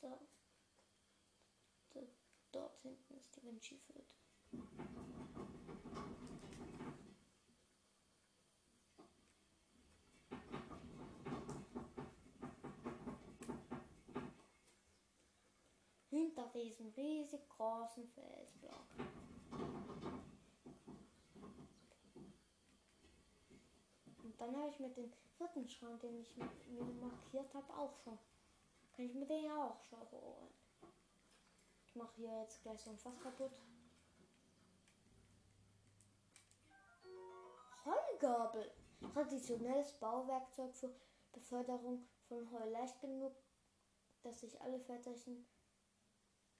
Da. 0.00 0.18
da. 1.94 2.00
Dort 2.52 2.78
hinten 2.82 3.14
ist 3.14 3.34
die 3.36 3.40
Hinter 16.20 16.48
diesem 16.48 16.90
riesig 16.90 17.48
großen 17.48 18.06
Felsblock. 18.08 18.84
Und 24.22 24.38
dann 24.38 24.54
habe 24.54 24.68
ich 24.68 24.78
mit 24.80 24.94
dem 24.98 25.10
vierten 25.38 25.66
Schrank, 25.66 25.98
den 26.00 26.20
ich 26.20 26.36
mir 26.36 26.84
markiert 27.00 27.54
habe, 27.54 27.72
auch 27.72 27.96
schon. 28.04 28.18
Kann 28.92 29.06
ich 29.06 29.14
mir 29.14 29.24
den 29.24 29.44
ja 29.44 29.64
auch 29.64 29.82
schon 29.82 29.98
holen. 30.12 30.52
Ich 31.86 31.96
mache 31.96 32.12
hier 32.16 32.40
jetzt 32.42 32.60
gleich 32.60 32.82
so 32.82 32.90
ein 32.90 32.98
Fass 32.98 33.18
kaputt. 33.20 33.52
Heugabel. 37.86 38.70
Traditionelles 39.14 39.94
Bauwerkzeug 39.94 40.74
für 40.74 40.94
Beförderung 41.32 42.06
von 42.28 42.52
Heu. 42.52 42.68
Leicht 42.68 43.00
genug, 43.00 43.32
dass 44.22 44.40
sich 44.40 44.60
alle 44.60 44.78
Väterchen 44.80 45.46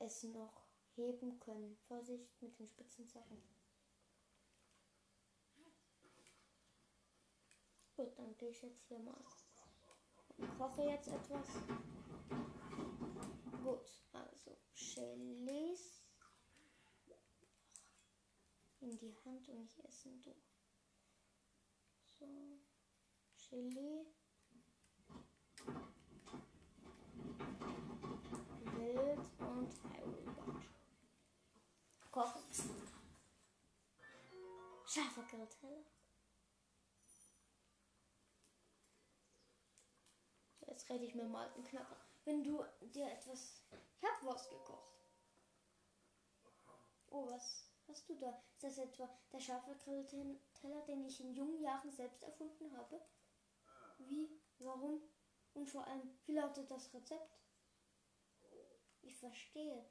es 0.00 0.24
noch 0.24 0.66
heben 0.96 1.38
können. 1.38 1.76
Vorsicht 1.86 2.42
mit 2.42 2.58
den 2.58 2.66
spitzen 2.66 3.06
Sachen. 3.06 3.40
Gut, 7.96 8.18
dann 8.18 8.36
gehe 8.36 8.50
ich 8.50 8.62
jetzt 8.62 8.82
hier 8.88 8.98
mal 8.98 9.22
und 10.38 10.58
koche 10.58 10.82
jetzt 10.82 11.08
etwas. 11.08 11.46
Gut, 13.62 14.02
also 14.12 14.56
Chilis 14.74 16.02
in 18.80 18.96
die 18.96 19.14
Hand 19.24 19.48
und 19.50 19.62
ich 19.62 19.84
essen 19.84 20.22
du. 20.22 20.34
So, 22.02 22.58
Chili. 23.36 24.06
Wild 28.80 29.18
und 29.40 29.70
Hyrule 29.82 30.60
Kochen. 32.20 32.42
Scharfer 34.84 35.22
Grillteller. 35.22 35.84
Jetzt 40.66 40.90
rede 40.90 41.06
ich 41.06 41.14
mir 41.14 41.24
mal 41.24 41.50
einen 41.54 41.64
Knapper. 41.64 41.96
Wenn 42.26 42.44
du 42.44 42.62
dir 42.92 43.10
etwas. 43.10 43.62
Ich 43.96 44.04
hab 44.04 44.22
was 44.22 44.50
gekocht. 44.50 44.92
Oh, 47.08 47.30
was 47.30 47.70
hast 47.88 48.06
du 48.10 48.14
da? 48.18 48.42
Ist 48.52 48.64
das 48.64 48.76
etwa 48.76 49.08
der 49.32 49.40
scharfe 49.40 49.74
Grillteller, 49.76 50.82
den 50.86 51.06
ich 51.06 51.20
in 51.20 51.32
jungen 51.32 51.62
Jahren 51.62 51.90
selbst 51.90 52.22
erfunden 52.22 52.76
habe? 52.76 53.00
Wie? 53.96 54.28
Warum? 54.58 55.00
Und 55.54 55.70
vor 55.70 55.86
allem, 55.86 56.18
wie 56.26 56.34
lautet 56.34 56.70
das 56.70 56.92
Rezept? 56.92 57.40
Ich 59.00 59.16
verstehe. 59.16 59.90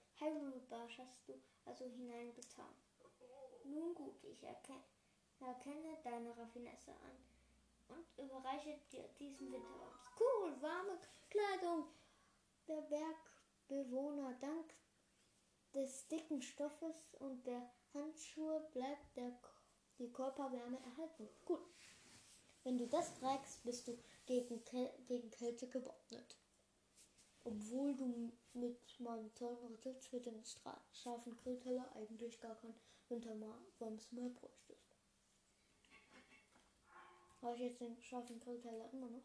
Barsch 0.69 0.99
hast 0.99 1.27
du 1.27 1.33
also 1.69 1.85
hineingetan. 1.85 2.73
Nun 3.63 3.93
gut, 3.93 4.23
ich 4.23 4.43
erkenne, 4.43 4.83
erkenne 5.39 5.97
deine 6.03 6.35
Raffinesse 6.35 6.91
an 6.91 7.95
und 7.95 8.25
überreiche 8.25 8.79
dir 8.91 9.07
diesen 9.19 9.51
Winterwams. 9.51 10.11
Cool, 10.19 10.61
warme 10.61 10.99
Kleidung. 11.29 11.85
Der 12.67 12.81
Bergbewohner, 12.81 14.33
dank 14.41 14.73
des 15.75 16.07
dicken 16.07 16.41
Stoffes 16.41 17.13
und 17.19 17.45
der 17.45 17.71
Handschuhe 17.93 18.67
bleibt 18.73 19.15
der, 19.15 19.31
die 19.99 20.11
Körperwärme 20.11 20.79
erhalten. 20.79 21.29
Gut. 21.45 21.61
Wenn 22.63 22.77
du 22.79 22.87
das 22.87 23.13
trägst, 23.19 23.63
bist 23.63 23.87
du 23.87 23.97
gegen, 24.25 24.63
gegen 25.07 25.29
Kälte 25.29 25.67
gewappnet. 25.67 26.35
Obwohl 27.49 27.95
du 27.95 28.31
mit 28.53 28.99
meinem 28.99 29.33
tollen 29.33 29.65
Rezept 29.65 30.05
für 30.05 30.19
den 30.19 30.43
scharfen 30.93 31.35
Grillteller 31.35 31.91
eigentlich 31.95 32.39
gar 32.39 32.55
kein 32.55 32.75
Winterwams 33.07 34.11
mehr 34.11 34.29
bräuchtest. 34.29 34.95
Habe 37.41 37.55
ich 37.55 37.61
jetzt 37.61 37.81
den 37.81 37.99
scharfen 38.03 38.39
Grillteller 38.39 38.91
immer 38.91 39.09
noch? 39.09 39.23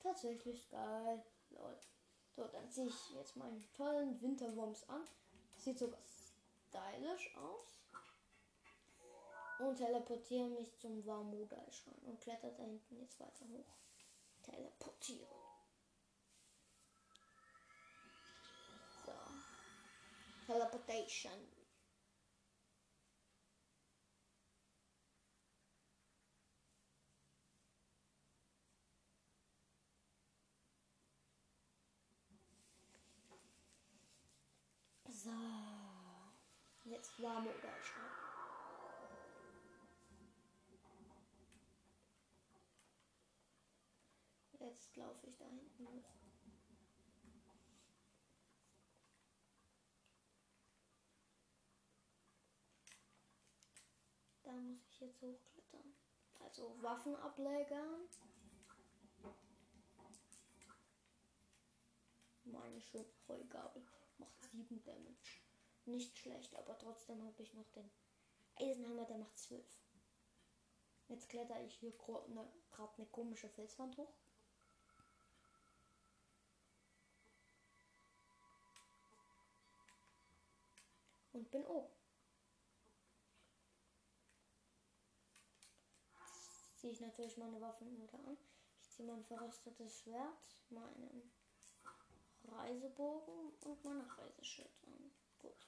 Tatsächlich 0.00 0.68
geil. 0.68 1.24
Lol. 1.50 1.78
So, 2.34 2.48
dann 2.48 2.68
ziehe 2.70 2.88
ich 2.88 3.10
jetzt 3.10 3.36
meinen 3.36 3.64
tollen 3.72 4.20
Winterwurms 4.20 4.88
an. 4.88 5.04
Sieht 5.56 5.78
sogar 5.78 6.02
stylisch 6.66 7.36
aus. 7.36 7.84
Und 9.60 9.76
teleportiere 9.76 10.48
mich 10.48 10.76
zum 10.76 11.06
Warmodalschrank 11.06 12.02
und 12.02 12.20
kletter 12.20 12.50
da 12.50 12.64
hinten 12.64 12.98
jetzt 12.98 13.20
weiter 13.20 13.46
hoch. 13.46 13.76
Teleportieren. 14.42 15.43
Teleportation. 20.46 21.32
So. 35.08 35.30
Jetzt 36.84 37.22
warme 37.22 37.48
Oberschau. 37.48 38.00
Jetzt 44.60 44.96
laufe 44.96 45.26
ich 45.26 45.36
da 45.38 45.46
hinten 45.46 45.86
hoch. 45.86 46.23
Muss 54.60 54.80
ich 54.88 55.00
jetzt 55.00 55.20
hochklettern. 55.20 55.94
Also 56.40 56.76
Waffenableger. 56.80 57.82
Meine 62.44 62.80
schöne 62.80 63.06
Heugabel 63.26 63.82
macht 64.18 64.44
7 64.52 64.82
Damage. 64.84 65.40
Nicht 65.86 66.16
schlecht, 66.18 66.54
aber 66.56 66.78
trotzdem 66.78 67.22
habe 67.24 67.42
ich 67.42 67.52
noch 67.54 67.68
den 67.72 67.90
Eisenhammer, 68.56 69.04
der 69.06 69.18
macht 69.18 69.38
12. 69.38 69.64
Jetzt 71.08 71.28
kletter 71.28 71.60
ich 71.62 71.74
hier 71.74 71.92
gerade 71.92 72.24
eine, 72.26 72.48
eine 72.96 73.06
komische 73.06 73.48
Felswand 73.48 73.96
hoch. 73.96 74.12
Und 81.32 81.50
bin 81.50 81.64
oben. 81.64 82.03
Ziehe 86.84 86.92
ich 86.92 87.00
natürlich 87.00 87.38
meine 87.38 87.58
Waffen 87.62 87.98
wieder 87.98 88.18
an. 88.26 88.36
Ich 88.82 88.90
ziehe 88.90 89.08
mein 89.08 89.24
verrostetes 89.24 90.00
Schwert, 90.00 90.58
meinen 90.68 91.32
Reisebogen 92.44 93.54
und 93.62 93.84
meine 93.84 94.06
Reiseschild 94.18 94.68
an. 94.86 95.10
Gut. 95.38 95.66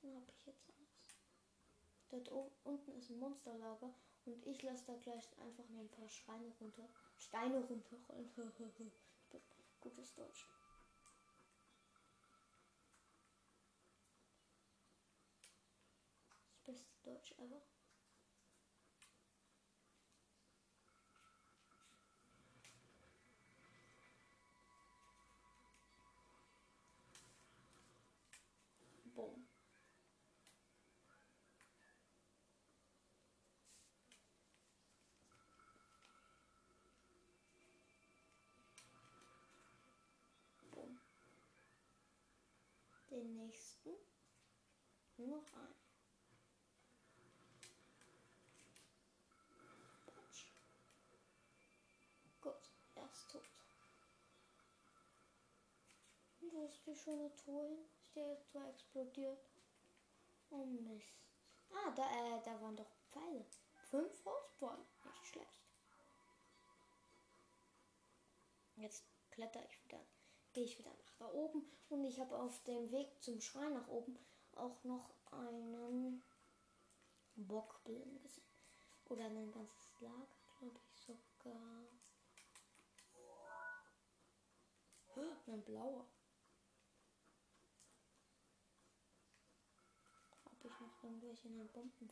Dann 0.00 0.14
habe 0.16 0.32
ich 0.34 0.46
jetzt 0.46 0.64
alles. 0.70 1.18
Dort 2.08 2.56
unten 2.64 2.92
ist 2.92 3.10
ein 3.10 3.18
Monsterlager 3.18 3.92
und 4.24 4.46
ich 4.46 4.62
lasse 4.62 4.86
da 4.86 4.94
gleich 4.94 5.28
einfach 5.38 5.68
nur 5.68 5.82
ein 5.82 5.90
paar 5.90 6.08
Schreine 6.08 6.50
runter. 6.58 6.88
Steine 7.18 7.62
runterrollen. 7.66 8.32
Gutes 9.82 10.14
Deutsch. 10.14 10.48
Das 16.64 16.64
beste 16.64 17.02
Deutsch 17.02 17.32
ever. 17.32 17.60
Den 43.12 43.36
nächsten. 43.36 43.90
Nur 45.18 45.28
noch 45.28 45.52
ein. 45.52 45.74
Patsch. 50.06 50.46
Gut, 52.40 52.70
er 52.94 53.10
ist 53.10 53.30
tot. 53.30 53.44
wo 56.52 56.64
ist 56.64 56.86
die 56.86 56.94
schöne 56.94 57.34
Truhe 57.36 57.68
hin? 57.68 57.84
Ist 58.00 58.16
der 58.16 58.46
Tor 58.50 58.66
explodiert? 58.68 59.38
Oh 60.48 60.64
Mist. 60.64 61.12
Ah, 61.70 61.90
da, 61.90 62.04
äh, 62.04 62.42
da 62.42 62.60
waren 62.62 62.76
doch 62.76 62.90
Pfeile. 63.10 63.44
Fünf 63.90 64.22
Faustpfeile. 64.22 64.86
Nicht 65.04 65.26
schlecht. 65.26 65.60
Jetzt 68.76 69.04
kletter 69.30 69.62
ich 69.66 69.84
wieder. 69.84 70.00
Gehe 70.52 70.64
ich 70.64 70.78
wieder 70.78 70.90
nach 70.90 71.14
da 71.18 71.32
oben. 71.32 71.64
Und 71.88 72.04
ich 72.04 72.18
habe 72.20 72.38
auf 72.38 72.62
dem 72.64 72.90
Weg 72.90 73.08
zum 73.22 73.40
Schrein 73.40 73.72
nach 73.74 73.88
oben 73.88 74.18
auch 74.54 74.82
noch 74.84 75.14
einen 75.30 76.22
Bockblin 77.36 78.20
gesehen. 78.20 78.44
Oder 79.08 79.24
ein 79.24 79.50
ganzes 79.50 80.00
Lager, 80.00 80.26
glaube 80.58 80.78
ich 80.94 81.00
sogar. 81.00 81.84
Ein 85.46 85.62
blauer. 85.64 86.06
Habe 90.44 90.68
ich 90.68 90.80
noch 90.80 91.02
irgendwelche 91.02 91.48
in 91.48 91.58
den 91.58 91.68
Bomben? 91.68 92.10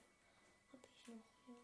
Habe 0.72 0.86
ich 0.92 1.06
noch, 1.08 1.24
ja. 1.46 1.54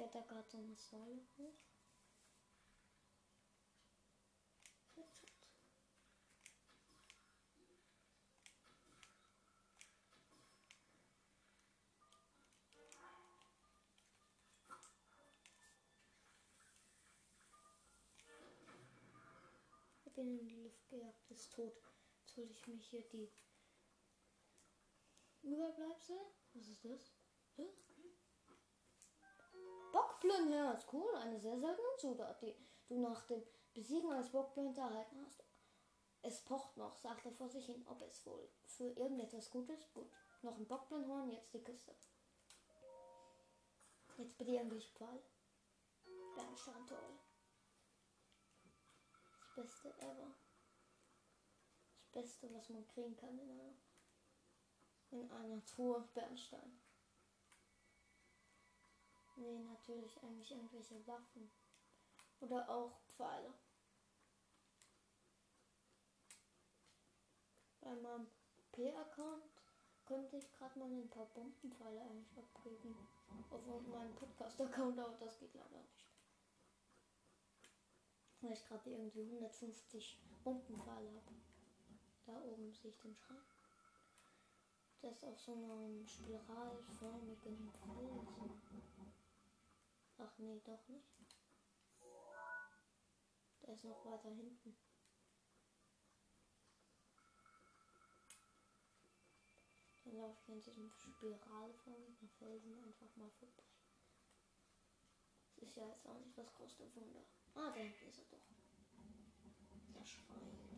Ich 0.00 0.10
kletter 0.10 0.26
gerade 0.26 0.48
so 0.48 0.56
eine 0.56 0.74
Säule 0.74 1.20
hoch. 1.36 1.58
Ich 20.06 20.14
bin 20.14 20.38
in 20.38 20.46
die 20.46 20.62
Luft 20.62 20.88
gejagt, 20.88 21.30
ist 21.30 21.52
tot. 21.52 21.74
Jetzt 22.20 22.36
hole 22.38 22.50
ich 22.50 22.66
mich 22.66 22.88
hier 22.88 23.06
die 23.10 23.30
Überbleibsel. 25.42 26.16
Was 26.54 26.68
ist 26.68 26.86
das? 26.86 27.12
Hä? 27.56 27.89
Bockblindherz, 29.92 30.86
cool. 30.92 31.14
Eine 31.16 31.38
sehr 31.40 31.58
seltene 31.58 31.96
Zutat, 31.98 32.40
die 32.42 32.54
du 32.88 33.00
nach 33.00 33.26
dem 33.26 33.42
Besiegen 33.74 34.12
als 34.12 34.30
Bockblind 34.30 34.76
erhalten 34.76 35.24
hast. 35.24 35.44
Es 36.22 36.44
pocht 36.44 36.76
noch, 36.76 36.96
sagt 36.96 37.24
er 37.24 37.32
vor 37.32 37.48
sich 37.48 37.66
hin, 37.66 37.82
ob 37.86 38.02
es 38.02 38.26
wohl 38.26 38.50
für 38.66 38.90
irgendetwas 38.90 39.50
Gutes 39.50 39.90
gut. 39.92 40.10
Noch 40.42 40.56
ein 40.56 40.66
Bockblindhorn, 40.66 41.30
jetzt 41.30 41.54
die 41.54 41.62
Küste. 41.62 41.94
Jetzt 44.18 44.36
bitte 44.36 44.50
irgendwie 44.50 44.82
Pfahl. 44.82 45.22
Bernstein 46.34 46.86
toll. 46.86 47.18
Das 49.32 49.54
Beste 49.54 49.88
ever. 49.98 50.34
Das 51.96 52.08
Beste, 52.12 52.52
was 52.52 52.68
man 52.68 52.86
kriegen 52.88 53.16
kann 53.16 53.38
in 53.38 53.50
einer, 53.50 53.74
in 55.10 55.30
einer 55.30 55.64
Truhe 55.64 56.06
Bernstein. 56.12 56.79
Nee, 59.40 59.58
natürlich 59.60 60.22
eigentlich 60.22 60.50
irgendwelche 60.50 61.06
Waffen. 61.06 61.50
Oder 62.40 62.68
auch 62.68 63.00
Pfeile. 63.16 63.54
Bei 67.80 67.94
meinem 67.94 68.26
P-Account 68.72 69.42
könnte 70.04 70.36
ich 70.36 70.52
gerade 70.52 70.78
mal 70.78 70.90
ein 70.90 71.08
paar 71.08 71.24
Bombenpfeile 71.26 72.02
eigentlich 72.02 72.36
abgeben. 72.36 72.94
Auf 73.50 73.86
meinem 73.88 74.14
Podcast-Account, 74.16 74.98
aber 74.98 75.16
das 75.16 75.38
geht 75.38 75.54
leider 75.54 75.78
nicht. 75.78 76.06
Weil 78.42 78.52
ich 78.52 78.64
gerade 78.66 78.90
irgendwie 78.90 79.22
150 79.22 80.20
Bombenpfeile 80.44 81.14
habe. 81.14 81.34
Da 82.26 82.42
oben 82.42 82.74
sehe 82.74 82.90
ich 82.90 82.98
den 82.98 83.16
Schrank. 83.16 83.40
Der 85.02 85.12
ist 85.12 85.24
auf 85.24 85.40
so 85.40 85.54
einem 85.54 86.06
spiralförmigen 86.06 87.72
Felsen. 87.72 88.69
Ach 90.22 90.38
nee, 90.38 90.60
doch 90.60 90.86
nicht. 90.88 91.08
Der 93.62 93.74
ist 93.74 93.84
noch 93.84 94.04
weiter 94.04 94.28
hinten. 94.28 94.76
Dann 100.04 100.16
laufe 100.16 100.38
ich 100.42 100.50
an 100.50 100.60
diesem 100.60 100.90
spiralförmigen 100.90 102.28
Felsen 102.38 102.84
einfach 102.84 103.16
mal 103.16 103.30
vorbei. 103.30 103.62
Das 105.56 105.68
ist 105.68 105.76
ja 105.76 105.88
jetzt 105.88 106.06
auch 106.06 106.18
nicht 106.18 106.36
das 106.36 106.52
größte 106.54 106.94
Wunder. 106.94 107.24
Ah, 107.54 107.70
da 107.70 107.80
hinten 107.80 108.06
ist 108.08 108.18
er 108.18 108.24
doch. 108.26 108.44
Der 109.94 110.04
Schrein, 110.04 110.69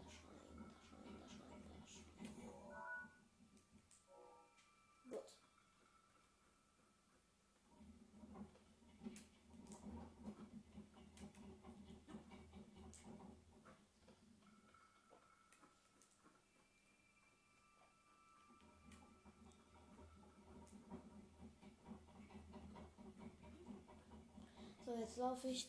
jetzt 25.13 25.19
laufe 25.19 25.49
ich. 25.49 25.69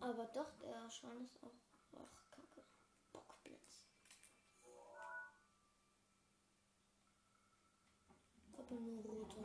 Aber 0.00 0.26
doch, 0.26 0.52
der 0.60 0.88
Schrein 0.90 1.24
ist 1.24 1.42
auch. 1.42 1.50
Ach, 1.98 2.30
kacke. 2.30 2.62
Bockblitz. 3.12 3.86
Aber 8.56 8.74
nur 8.80 9.02
rote. 9.02 9.42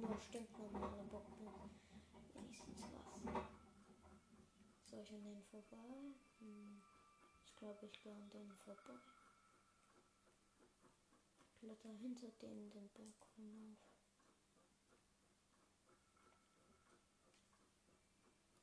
Nur 0.00 0.20
stinknormale 0.20 1.02
Bockblitz. 1.04 1.52
Wenigstens 2.34 2.80
was. 2.80 3.34
Soll 4.90 5.00
ich 5.00 5.12
an 5.12 5.22
denen 5.22 5.44
vorbei? 5.44 6.14
Hm. 6.38 6.82
Ich 7.44 7.54
glaube, 7.56 7.86
ich 7.86 8.00
gehe 8.00 8.14
an 8.14 8.30
denen 8.30 8.56
vorbei. 8.56 8.98
Kletter 11.58 11.90
hinter 11.90 12.28
denen 12.40 12.70
den 12.70 12.88
Berg 12.90 13.26
hinauf. 13.36 13.91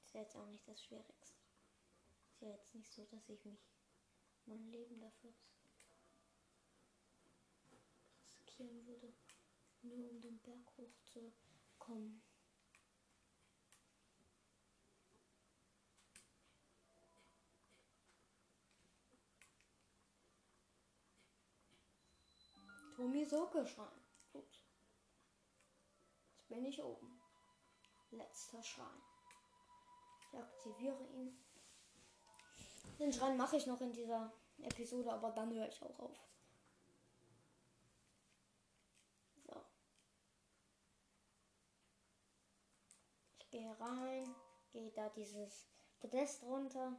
Ist 0.09 0.15
ja 0.15 0.21
jetzt 0.21 0.35
auch 0.37 0.47
nicht 0.47 0.67
das 0.67 0.83
Schwierigste. 0.83 1.37
Ist 2.31 2.41
ja 2.41 2.49
jetzt 2.49 2.73
nicht 2.73 2.91
so, 2.91 3.05
dass 3.11 3.29
ich 3.29 3.45
mich 3.45 3.59
mein 4.45 4.65
Leben 4.71 4.99
dafür 4.99 5.31
riskieren 8.25 8.87
würde, 8.87 9.13
nur 9.83 10.09
um 10.09 10.19
den 10.19 10.39
Berg 10.39 10.77
hochzukommen. 10.79 12.23
Tommy 22.95 23.25
Soke-Schrein. 23.25 24.01
Gut. 24.33 24.63
Jetzt 26.31 26.49
bin 26.49 26.65
ich 26.65 26.81
oben. 26.81 27.21
Letzter 28.09 28.63
Schrein. 28.63 29.08
Ich 30.31 30.39
aktiviere 30.39 31.03
ihn. 31.15 31.37
Den 32.99 33.13
Schrein 33.13 33.37
mache 33.37 33.57
ich 33.57 33.65
noch 33.65 33.81
in 33.81 33.93
dieser 33.93 34.31
Episode, 34.61 35.11
aber 35.11 35.31
dann 35.31 35.53
höre 35.53 35.67
ich 35.67 35.81
auch 35.81 35.99
auf. 35.99 36.19
So. 39.45 39.55
Ich 43.39 43.49
gehe 43.49 43.79
rein, 43.79 44.35
gehe 44.71 44.91
da 44.91 45.09
dieses 45.09 45.65
Podest 45.99 46.43
runter. 46.43 46.95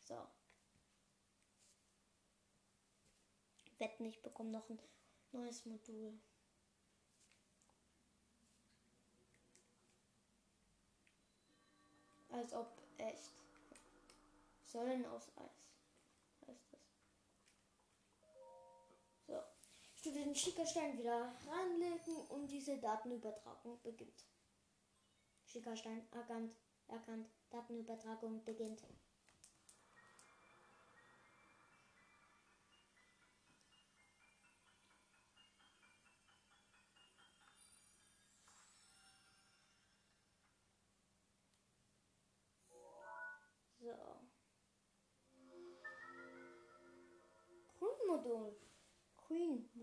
So. 0.00 0.26
Wetten, 3.78 4.04
ich 4.06 4.22
bekomme 4.22 4.50
noch 4.50 4.68
ein 4.68 4.78
neues 5.32 5.64
Modul. 5.66 6.18
Als 12.36 12.52
ob 12.52 12.68
echt. 12.98 13.32
Säulen 14.66 15.06
aus 15.06 15.30
Eis. 15.36 15.64
Heißt 16.46 16.70
das. 16.70 16.80
So. 19.26 19.42
Ich 19.94 20.02
tue 20.02 20.12
den 20.12 20.34
Schickerstein 20.34 20.98
wieder 20.98 21.34
reinlegen 21.48 22.16
und 22.28 22.48
diese 22.48 22.76
Datenübertragung 22.76 23.80
beginnt. 23.82 24.26
Schickerstein 25.46 26.06
erkannt. 26.12 26.54
Erkannt. 26.88 27.30
Datenübertragung 27.48 28.44
beginnt. 28.44 28.82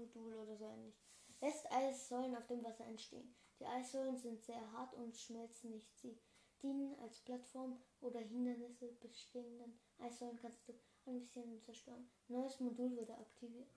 Queen-Modul 0.07 0.41
oder 0.41 0.57
so 0.57 0.65
ähnlich. 0.65 0.95
Lässt 1.41 1.71
Eissäulen 1.71 2.35
auf 2.35 2.47
dem 2.47 2.63
Wasser 2.63 2.85
entstehen. 2.85 3.35
Die 3.59 3.65
Eissäulen 3.65 4.17
sind 4.17 4.41
sehr 4.41 4.71
hart 4.71 4.93
und 4.95 5.15
schmelzen 5.17 5.71
nicht. 5.71 5.97
Sie 5.97 6.17
dienen 6.61 6.97
als 6.99 7.19
Plattform 7.19 7.81
oder 8.01 8.19
Hindernisse 8.19 8.87
bestehenden 9.01 9.79
Eissäulen 9.99 10.37
kannst 10.37 10.67
du 10.67 10.73
ein 11.05 11.19
bisschen 11.19 11.61
zerstören. 11.61 12.09
Neues 12.27 12.59
Modul 12.59 12.95
wurde 12.95 13.17
aktiviert. 13.17 13.69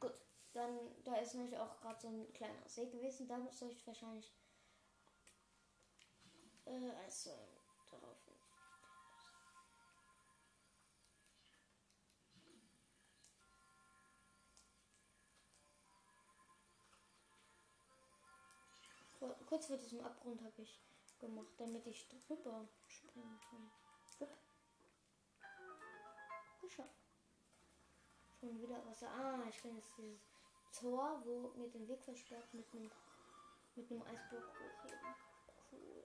Gut, 0.00 0.14
dann 0.52 0.78
da 1.04 1.16
ist 1.16 1.34
nämlich 1.34 1.56
auch 1.58 1.80
gerade 1.80 2.00
so 2.00 2.08
ein 2.08 2.32
kleiner 2.32 2.66
See 2.66 2.86
gewesen. 2.86 3.28
Da 3.28 3.46
soll 3.52 3.70
ich 3.70 3.86
wahrscheinlich 3.86 4.32
äh, 6.64 6.90
Eissäulen 7.04 7.59
kurz 19.50 19.66
vor 19.66 19.76
diesem 19.76 20.00
Abgrund 20.00 20.40
habe 20.42 20.62
ich 20.62 20.80
gemacht, 21.18 21.52
damit 21.58 21.84
ich 21.86 22.08
drüber 22.08 22.68
springen 22.86 23.38
kann. 23.50 23.70
Schon 28.38 28.62
wieder 28.62 28.86
Wasser. 28.86 29.08
Ah, 29.10 29.42
ich 29.48 29.58
kann 29.60 29.74
jetzt 29.74 29.92
dieses 29.98 30.20
Tor, 30.72 31.20
wo 31.24 31.52
mir 31.58 31.68
den 31.68 31.86
Weg 31.88 32.02
versperrt, 32.04 32.54
mit 32.54 32.64
einem 32.72 32.90
mit 33.74 33.90
Eisblock 33.90 34.44
hochheben. 34.54 35.14
Cool. 35.70 36.04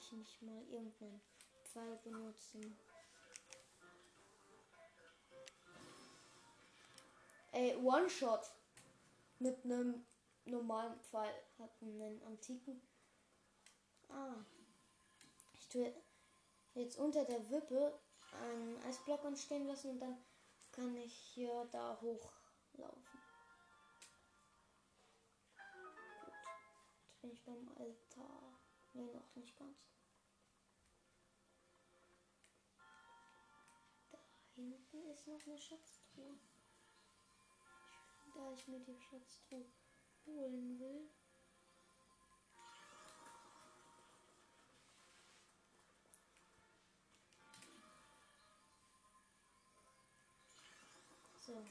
Ich 0.00 0.12
nicht 0.12 0.42
mal 0.42 0.62
irgendeinen 0.70 1.20
Pfeil 1.62 1.96
benutzen? 2.02 2.78
Ey, 7.52 7.76
One-Shot. 7.76 8.50
Mit 9.38 9.64
einem 9.64 10.04
normalen 10.44 10.98
Pfeil. 11.00 11.34
Hat 11.58 11.70
einen 11.82 12.22
antiken. 12.24 12.80
Ah. 14.08 14.34
Ich 15.54 15.68
tue 15.68 15.94
jetzt 16.74 16.98
unter 16.98 17.24
der 17.24 17.50
Wippe 17.50 17.98
einen 18.32 18.82
Eisblock 18.84 19.24
entstehen 19.24 19.66
lassen 19.66 19.90
und 19.90 20.00
dann 20.00 20.16
kann 20.72 20.96
ich 20.96 21.14
hier 21.14 21.68
da 21.72 21.98
hochlaufen. 22.00 23.20
bin 27.20 27.32
ich 27.32 27.44
beim 27.44 27.68
Altar. 27.76 28.58
Ne, 28.94 29.02
noch 29.12 29.36
nicht 29.36 29.56
ganz. 29.56 29.89
Hinten 34.60 35.10
ist 35.10 35.26
noch 35.26 35.46
eine 35.46 35.58
Schatztruhe. 35.58 36.38
Da 38.34 38.52
ich 38.52 38.68
mir 38.68 38.80
die 38.80 38.98
Schatztruhe 38.98 39.64
holen 40.26 40.78
will. 40.78 41.10
So. 51.46 51.64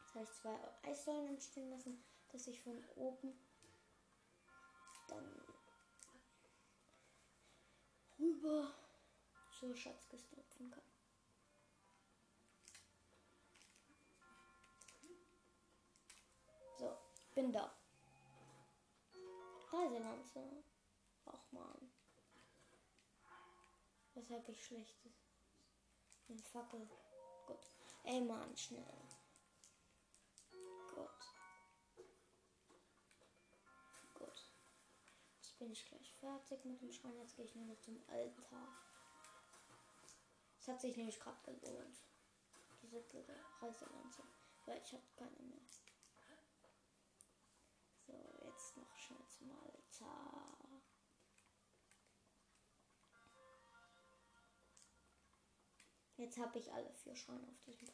Jetzt 0.00 0.14
habe 0.14 0.24
ich 0.24 0.32
zwei 0.32 0.90
Eissäulen 0.90 1.28
entstehen 1.28 1.70
lassen, 1.70 2.04
dass 2.28 2.46
ich 2.46 2.60
von 2.62 2.82
oben 2.94 3.32
dann 5.08 5.42
rüber 8.18 8.74
zur 9.58 9.74
Schatzkiste 9.74 10.36
hüpfen 10.36 10.70
kann. 10.70 10.85
Bin 17.36 17.52
da. 17.52 17.70
Reiselanze. 19.70 20.64
Ach 21.26 21.52
man. 21.52 21.92
Was 24.14 24.30
habe 24.30 24.50
ich 24.50 24.64
schlechtes? 24.64 25.12
Eine 26.28 26.42
Fackel. 26.42 26.88
Gut. 27.46 27.70
Ey 28.04 28.22
Mann, 28.22 28.56
schnell. 28.56 29.06
bin 35.58 35.72
ich 35.72 35.86
gleich 35.86 36.12
fertig 36.20 36.64
mit 36.66 36.80
dem 36.82 36.92
Schrein. 36.92 37.16
Jetzt 37.16 37.34
gehe 37.34 37.46
ich 37.46 37.54
nur 37.54 37.64
noch 37.64 37.80
zum 37.80 37.98
Altar. 38.08 38.68
Es 40.60 40.68
hat 40.68 40.80
sich 40.80 40.96
nämlich 40.96 41.18
gerade 41.18 41.58
gelohnt. 41.58 41.96
Diese 42.82 43.02
Reiselanze. 43.60 44.22
Weil 44.66 44.82
ich 44.82 44.92
habe 44.92 45.02
keine 45.16 45.40
mehr. 45.40 45.75
Jetzt 56.16 56.38
habe 56.38 56.58
ich 56.58 56.72
alle 56.72 56.90
vier 56.92 57.14
Schreine 57.14 57.46
auf 57.46 57.62
diesem 57.66 57.88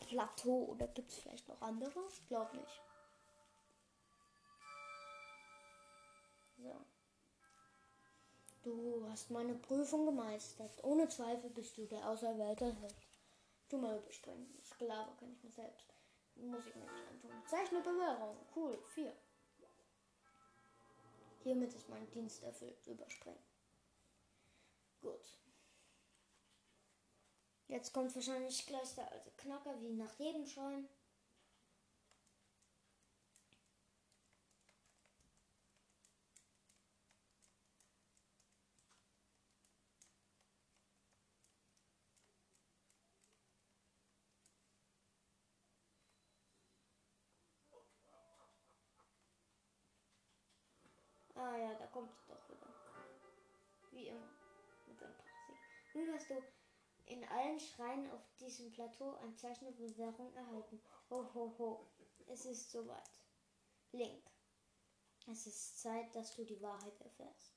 Plateau. 0.00 0.64
Oder 0.66 0.86
gibt 0.88 1.10
es 1.10 1.18
vielleicht 1.18 1.48
noch 1.48 1.60
andere? 1.60 2.00
Ich 2.10 2.26
glaube 2.26 2.56
nicht. 2.56 2.82
So. 6.56 6.84
Du 8.62 9.06
hast 9.08 9.30
meine 9.30 9.54
Prüfung 9.54 10.06
gemeistert. 10.06 10.84
Ohne 10.84 11.08
Zweifel 11.08 11.50
bist 11.50 11.76
du 11.78 11.86
der 11.86 12.08
auserwählte 12.08 12.72
Held. 12.74 13.08
Du 13.68 13.78
mal 13.78 13.98
überspringen. 13.98 14.60
Sklave 14.64 15.12
kann 15.18 15.32
ich 15.32 15.42
mir 15.42 15.50
selbst. 15.50 15.94
Muss 16.36 16.66
ich 16.66 16.74
mir 16.74 16.82
nicht 16.82 17.08
antun. 17.10 17.30
Zeichne 17.46 17.80
Bewährung. 17.80 18.36
Cool. 18.54 18.78
Vier. 18.94 19.12
Hiermit 21.42 21.74
ist 21.74 21.88
mein 21.88 22.08
Dienst 22.10 22.42
erfüllt. 22.42 22.86
Überspringen. 22.86 23.42
Gut. 25.00 25.37
Jetzt 27.68 27.92
kommt 27.92 28.14
wahrscheinlich 28.14 28.66
gleich 28.66 28.94
der 28.94 29.12
alte 29.12 29.30
Knacker 29.36 29.78
wie 29.82 29.92
nach 29.92 30.18
jedem 30.18 30.46
Schein. 30.46 30.88
Ah 51.34 51.56
ja, 51.56 51.74
da 51.74 51.86
kommt 51.86 52.10
es 52.12 52.26
doch 52.26 52.48
wieder. 52.48 52.66
Wie 53.92 54.08
immer. 54.08 54.28
Mit 54.86 55.02
einem 55.02 55.14
Praxis. 55.14 55.56
Nun 55.94 56.14
hast 56.14 56.30
du 56.30 56.42
in 57.08 57.24
allen 57.24 57.58
Schreien 57.58 58.10
auf 58.10 58.22
diesem 58.38 58.70
Plateau 58.70 59.16
ein 59.16 59.36
Zeichen 59.36 59.64
der 59.64 59.72
Bewährung 59.72 60.32
erhalten. 60.34 60.80
Ho, 61.10 61.28
ho, 61.34 61.54
ho. 61.58 61.88
Es 62.26 62.44
ist 62.44 62.70
soweit. 62.70 63.10
Link. 63.92 64.22
Es 65.26 65.46
ist 65.46 65.80
Zeit, 65.80 66.14
dass 66.14 66.34
du 66.36 66.44
die 66.44 66.60
Wahrheit 66.60 67.00
erfährst. 67.00 67.54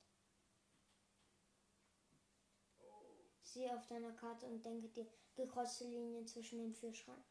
Sieh 3.42 3.70
auf 3.70 3.86
deiner 3.86 4.12
Karte 4.12 4.46
und 4.46 4.64
denke 4.64 4.88
dir 4.88 5.06
gekreuzte 5.34 5.84
Linien 5.84 6.26
zwischen 6.26 6.58
den 6.58 6.74
vier 6.74 6.94
Schreien. 6.94 7.24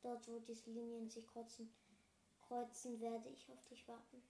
Dort, 0.00 0.26
wo 0.28 0.38
diese 0.40 0.70
Linien 0.70 1.08
sich 1.08 1.26
kreuzen, 1.26 1.72
kreuzen, 2.40 3.00
werde 3.00 3.28
ich 3.28 3.50
auf 3.50 3.64
dich 3.64 3.86
warten. 3.86 4.22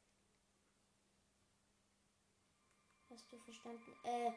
Hast 3.08 3.30
du 3.30 3.38
verstanden? 3.38 3.92
Äh, 4.04 4.32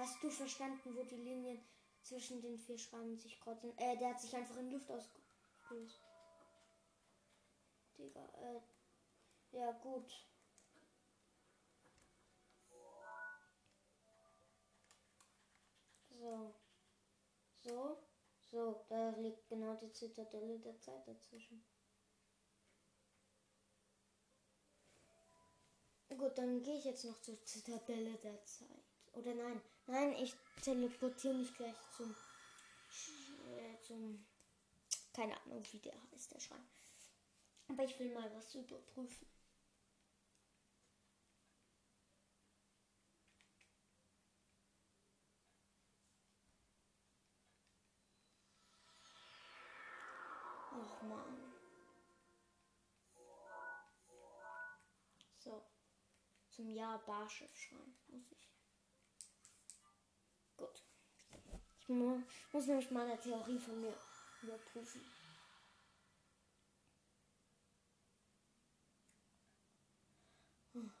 hast 0.00 0.22
du 0.22 0.30
verstanden, 0.30 0.96
wo 0.96 1.02
die 1.04 1.16
Linien 1.16 1.62
zwischen 2.02 2.40
den 2.40 2.58
vier 2.58 2.78
Schreiben 2.78 3.18
sich 3.18 3.38
kreuzen? 3.40 3.76
Äh, 3.78 3.96
der 3.98 4.10
hat 4.10 4.20
sich 4.20 4.34
einfach 4.34 4.56
in 4.56 4.70
Luft 4.70 4.90
ausgelöst. 4.90 6.00
Digga, 7.98 8.24
äh, 8.40 8.60
ja 9.56 9.72
gut. 9.72 10.26
So. 16.08 16.54
So. 17.62 18.10
So, 18.50 18.84
da 18.88 19.10
liegt 19.10 19.48
genau 19.48 19.76
die 19.76 19.92
Zitadelle 19.92 20.58
der 20.58 20.76
Zeit 20.80 21.06
dazwischen. 21.06 21.64
Gut, 26.08 26.36
dann 26.36 26.60
gehe 26.60 26.76
ich 26.76 26.84
jetzt 26.84 27.04
noch 27.04 27.20
zur 27.20 27.42
Zitadelle 27.44 28.18
der 28.18 28.44
Zeit. 28.44 28.68
Oder 29.12 29.34
nein, 29.34 29.62
nein, 29.86 30.12
ich 30.14 30.34
teleportiere 30.62 31.34
mich 31.34 31.54
gleich 31.54 31.76
zum, 31.96 32.14
äh, 33.48 33.80
zum, 33.82 34.26
keine 35.12 35.40
Ahnung, 35.42 35.64
wie 35.72 35.78
der 35.78 35.94
heißt, 36.12 36.32
der 36.32 36.40
Schrein. 36.40 36.68
Aber 37.68 37.84
ich 37.84 37.98
will 37.98 38.12
mal 38.12 38.30
was 38.34 38.54
überprüfen. 38.54 39.26
Ach 50.72 51.02
man. 51.02 51.54
So. 55.38 55.64
Zum 56.50 56.70
Jahr 56.70 56.98
Barschiff 57.06 57.54
schreiben 57.56 57.96
muss 58.08 58.30
ich. 58.32 58.50
Gut. 60.56 60.84
Ich 61.90 61.96
mu 61.96 62.22
muss 62.52 62.66
nämlich 62.68 62.88
mal 62.92 63.04
eine 63.04 63.18
Theorie 63.18 63.58
von 63.58 63.80
mir 63.80 63.92
überprüfen. 64.42 65.00
Hm. 70.72 70.92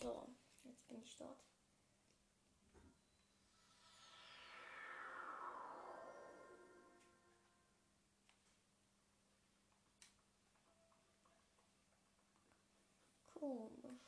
So, 0.00 0.28
jetzt 0.62 0.86
bin 0.86 1.02
ich 1.02 1.16
dort. 1.16 1.53
Komisch. 13.44 14.00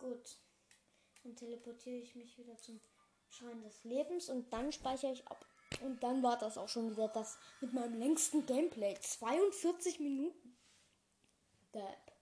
Gut. 0.00 0.38
Dann 1.22 1.36
teleportiere 1.36 1.98
ich 1.98 2.16
mich 2.16 2.36
wieder 2.36 2.56
zum 2.58 2.80
Schein 3.30 3.62
des 3.62 3.84
Lebens 3.84 4.28
und 4.28 4.52
dann 4.52 4.72
speichere 4.72 5.12
ich 5.12 5.26
ab. 5.28 5.46
Und 5.80 6.02
dann 6.02 6.22
war 6.24 6.36
das 6.36 6.58
auch 6.58 6.68
schon 6.68 6.90
wieder 6.90 7.08
das 7.08 7.38
mit 7.60 7.72
meinem 7.72 7.98
längsten 8.00 8.44
Gameplay. 8.46 8.98
42 9.00 10.00
Minuten. 10.00 10.56
Dab. 11.72 12.14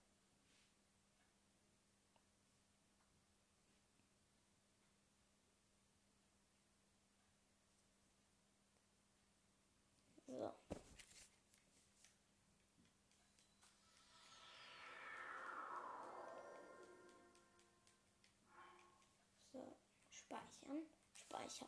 So. 10.33 10.51
So, 19.51 19.77
speichern, 20.09 20.87
speichern. 21.33 21.67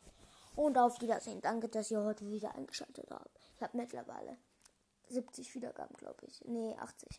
Und 0.55 0.77
auf 0.77 1.01
Wiedersehen. 1.01 1.41
Danke, 1.41 1.67
dass 1.67 1.91
ihr 1.91 2.03
heute 2.03 2.29
wieder 2.29 2.55
eingeschaltet 2.55 3.07
habt. 3.09 3.37
Ich 3.55 3.61
habe 3.61 3.77
mittlerweile 3.77 4.37
70 5.09 5.53
Wiedergaben, 5.55 5.95
glaube 5.97 6.25
ich. 6.25 6.41
Nee, 6.45 6.75
80. 6.77 7.09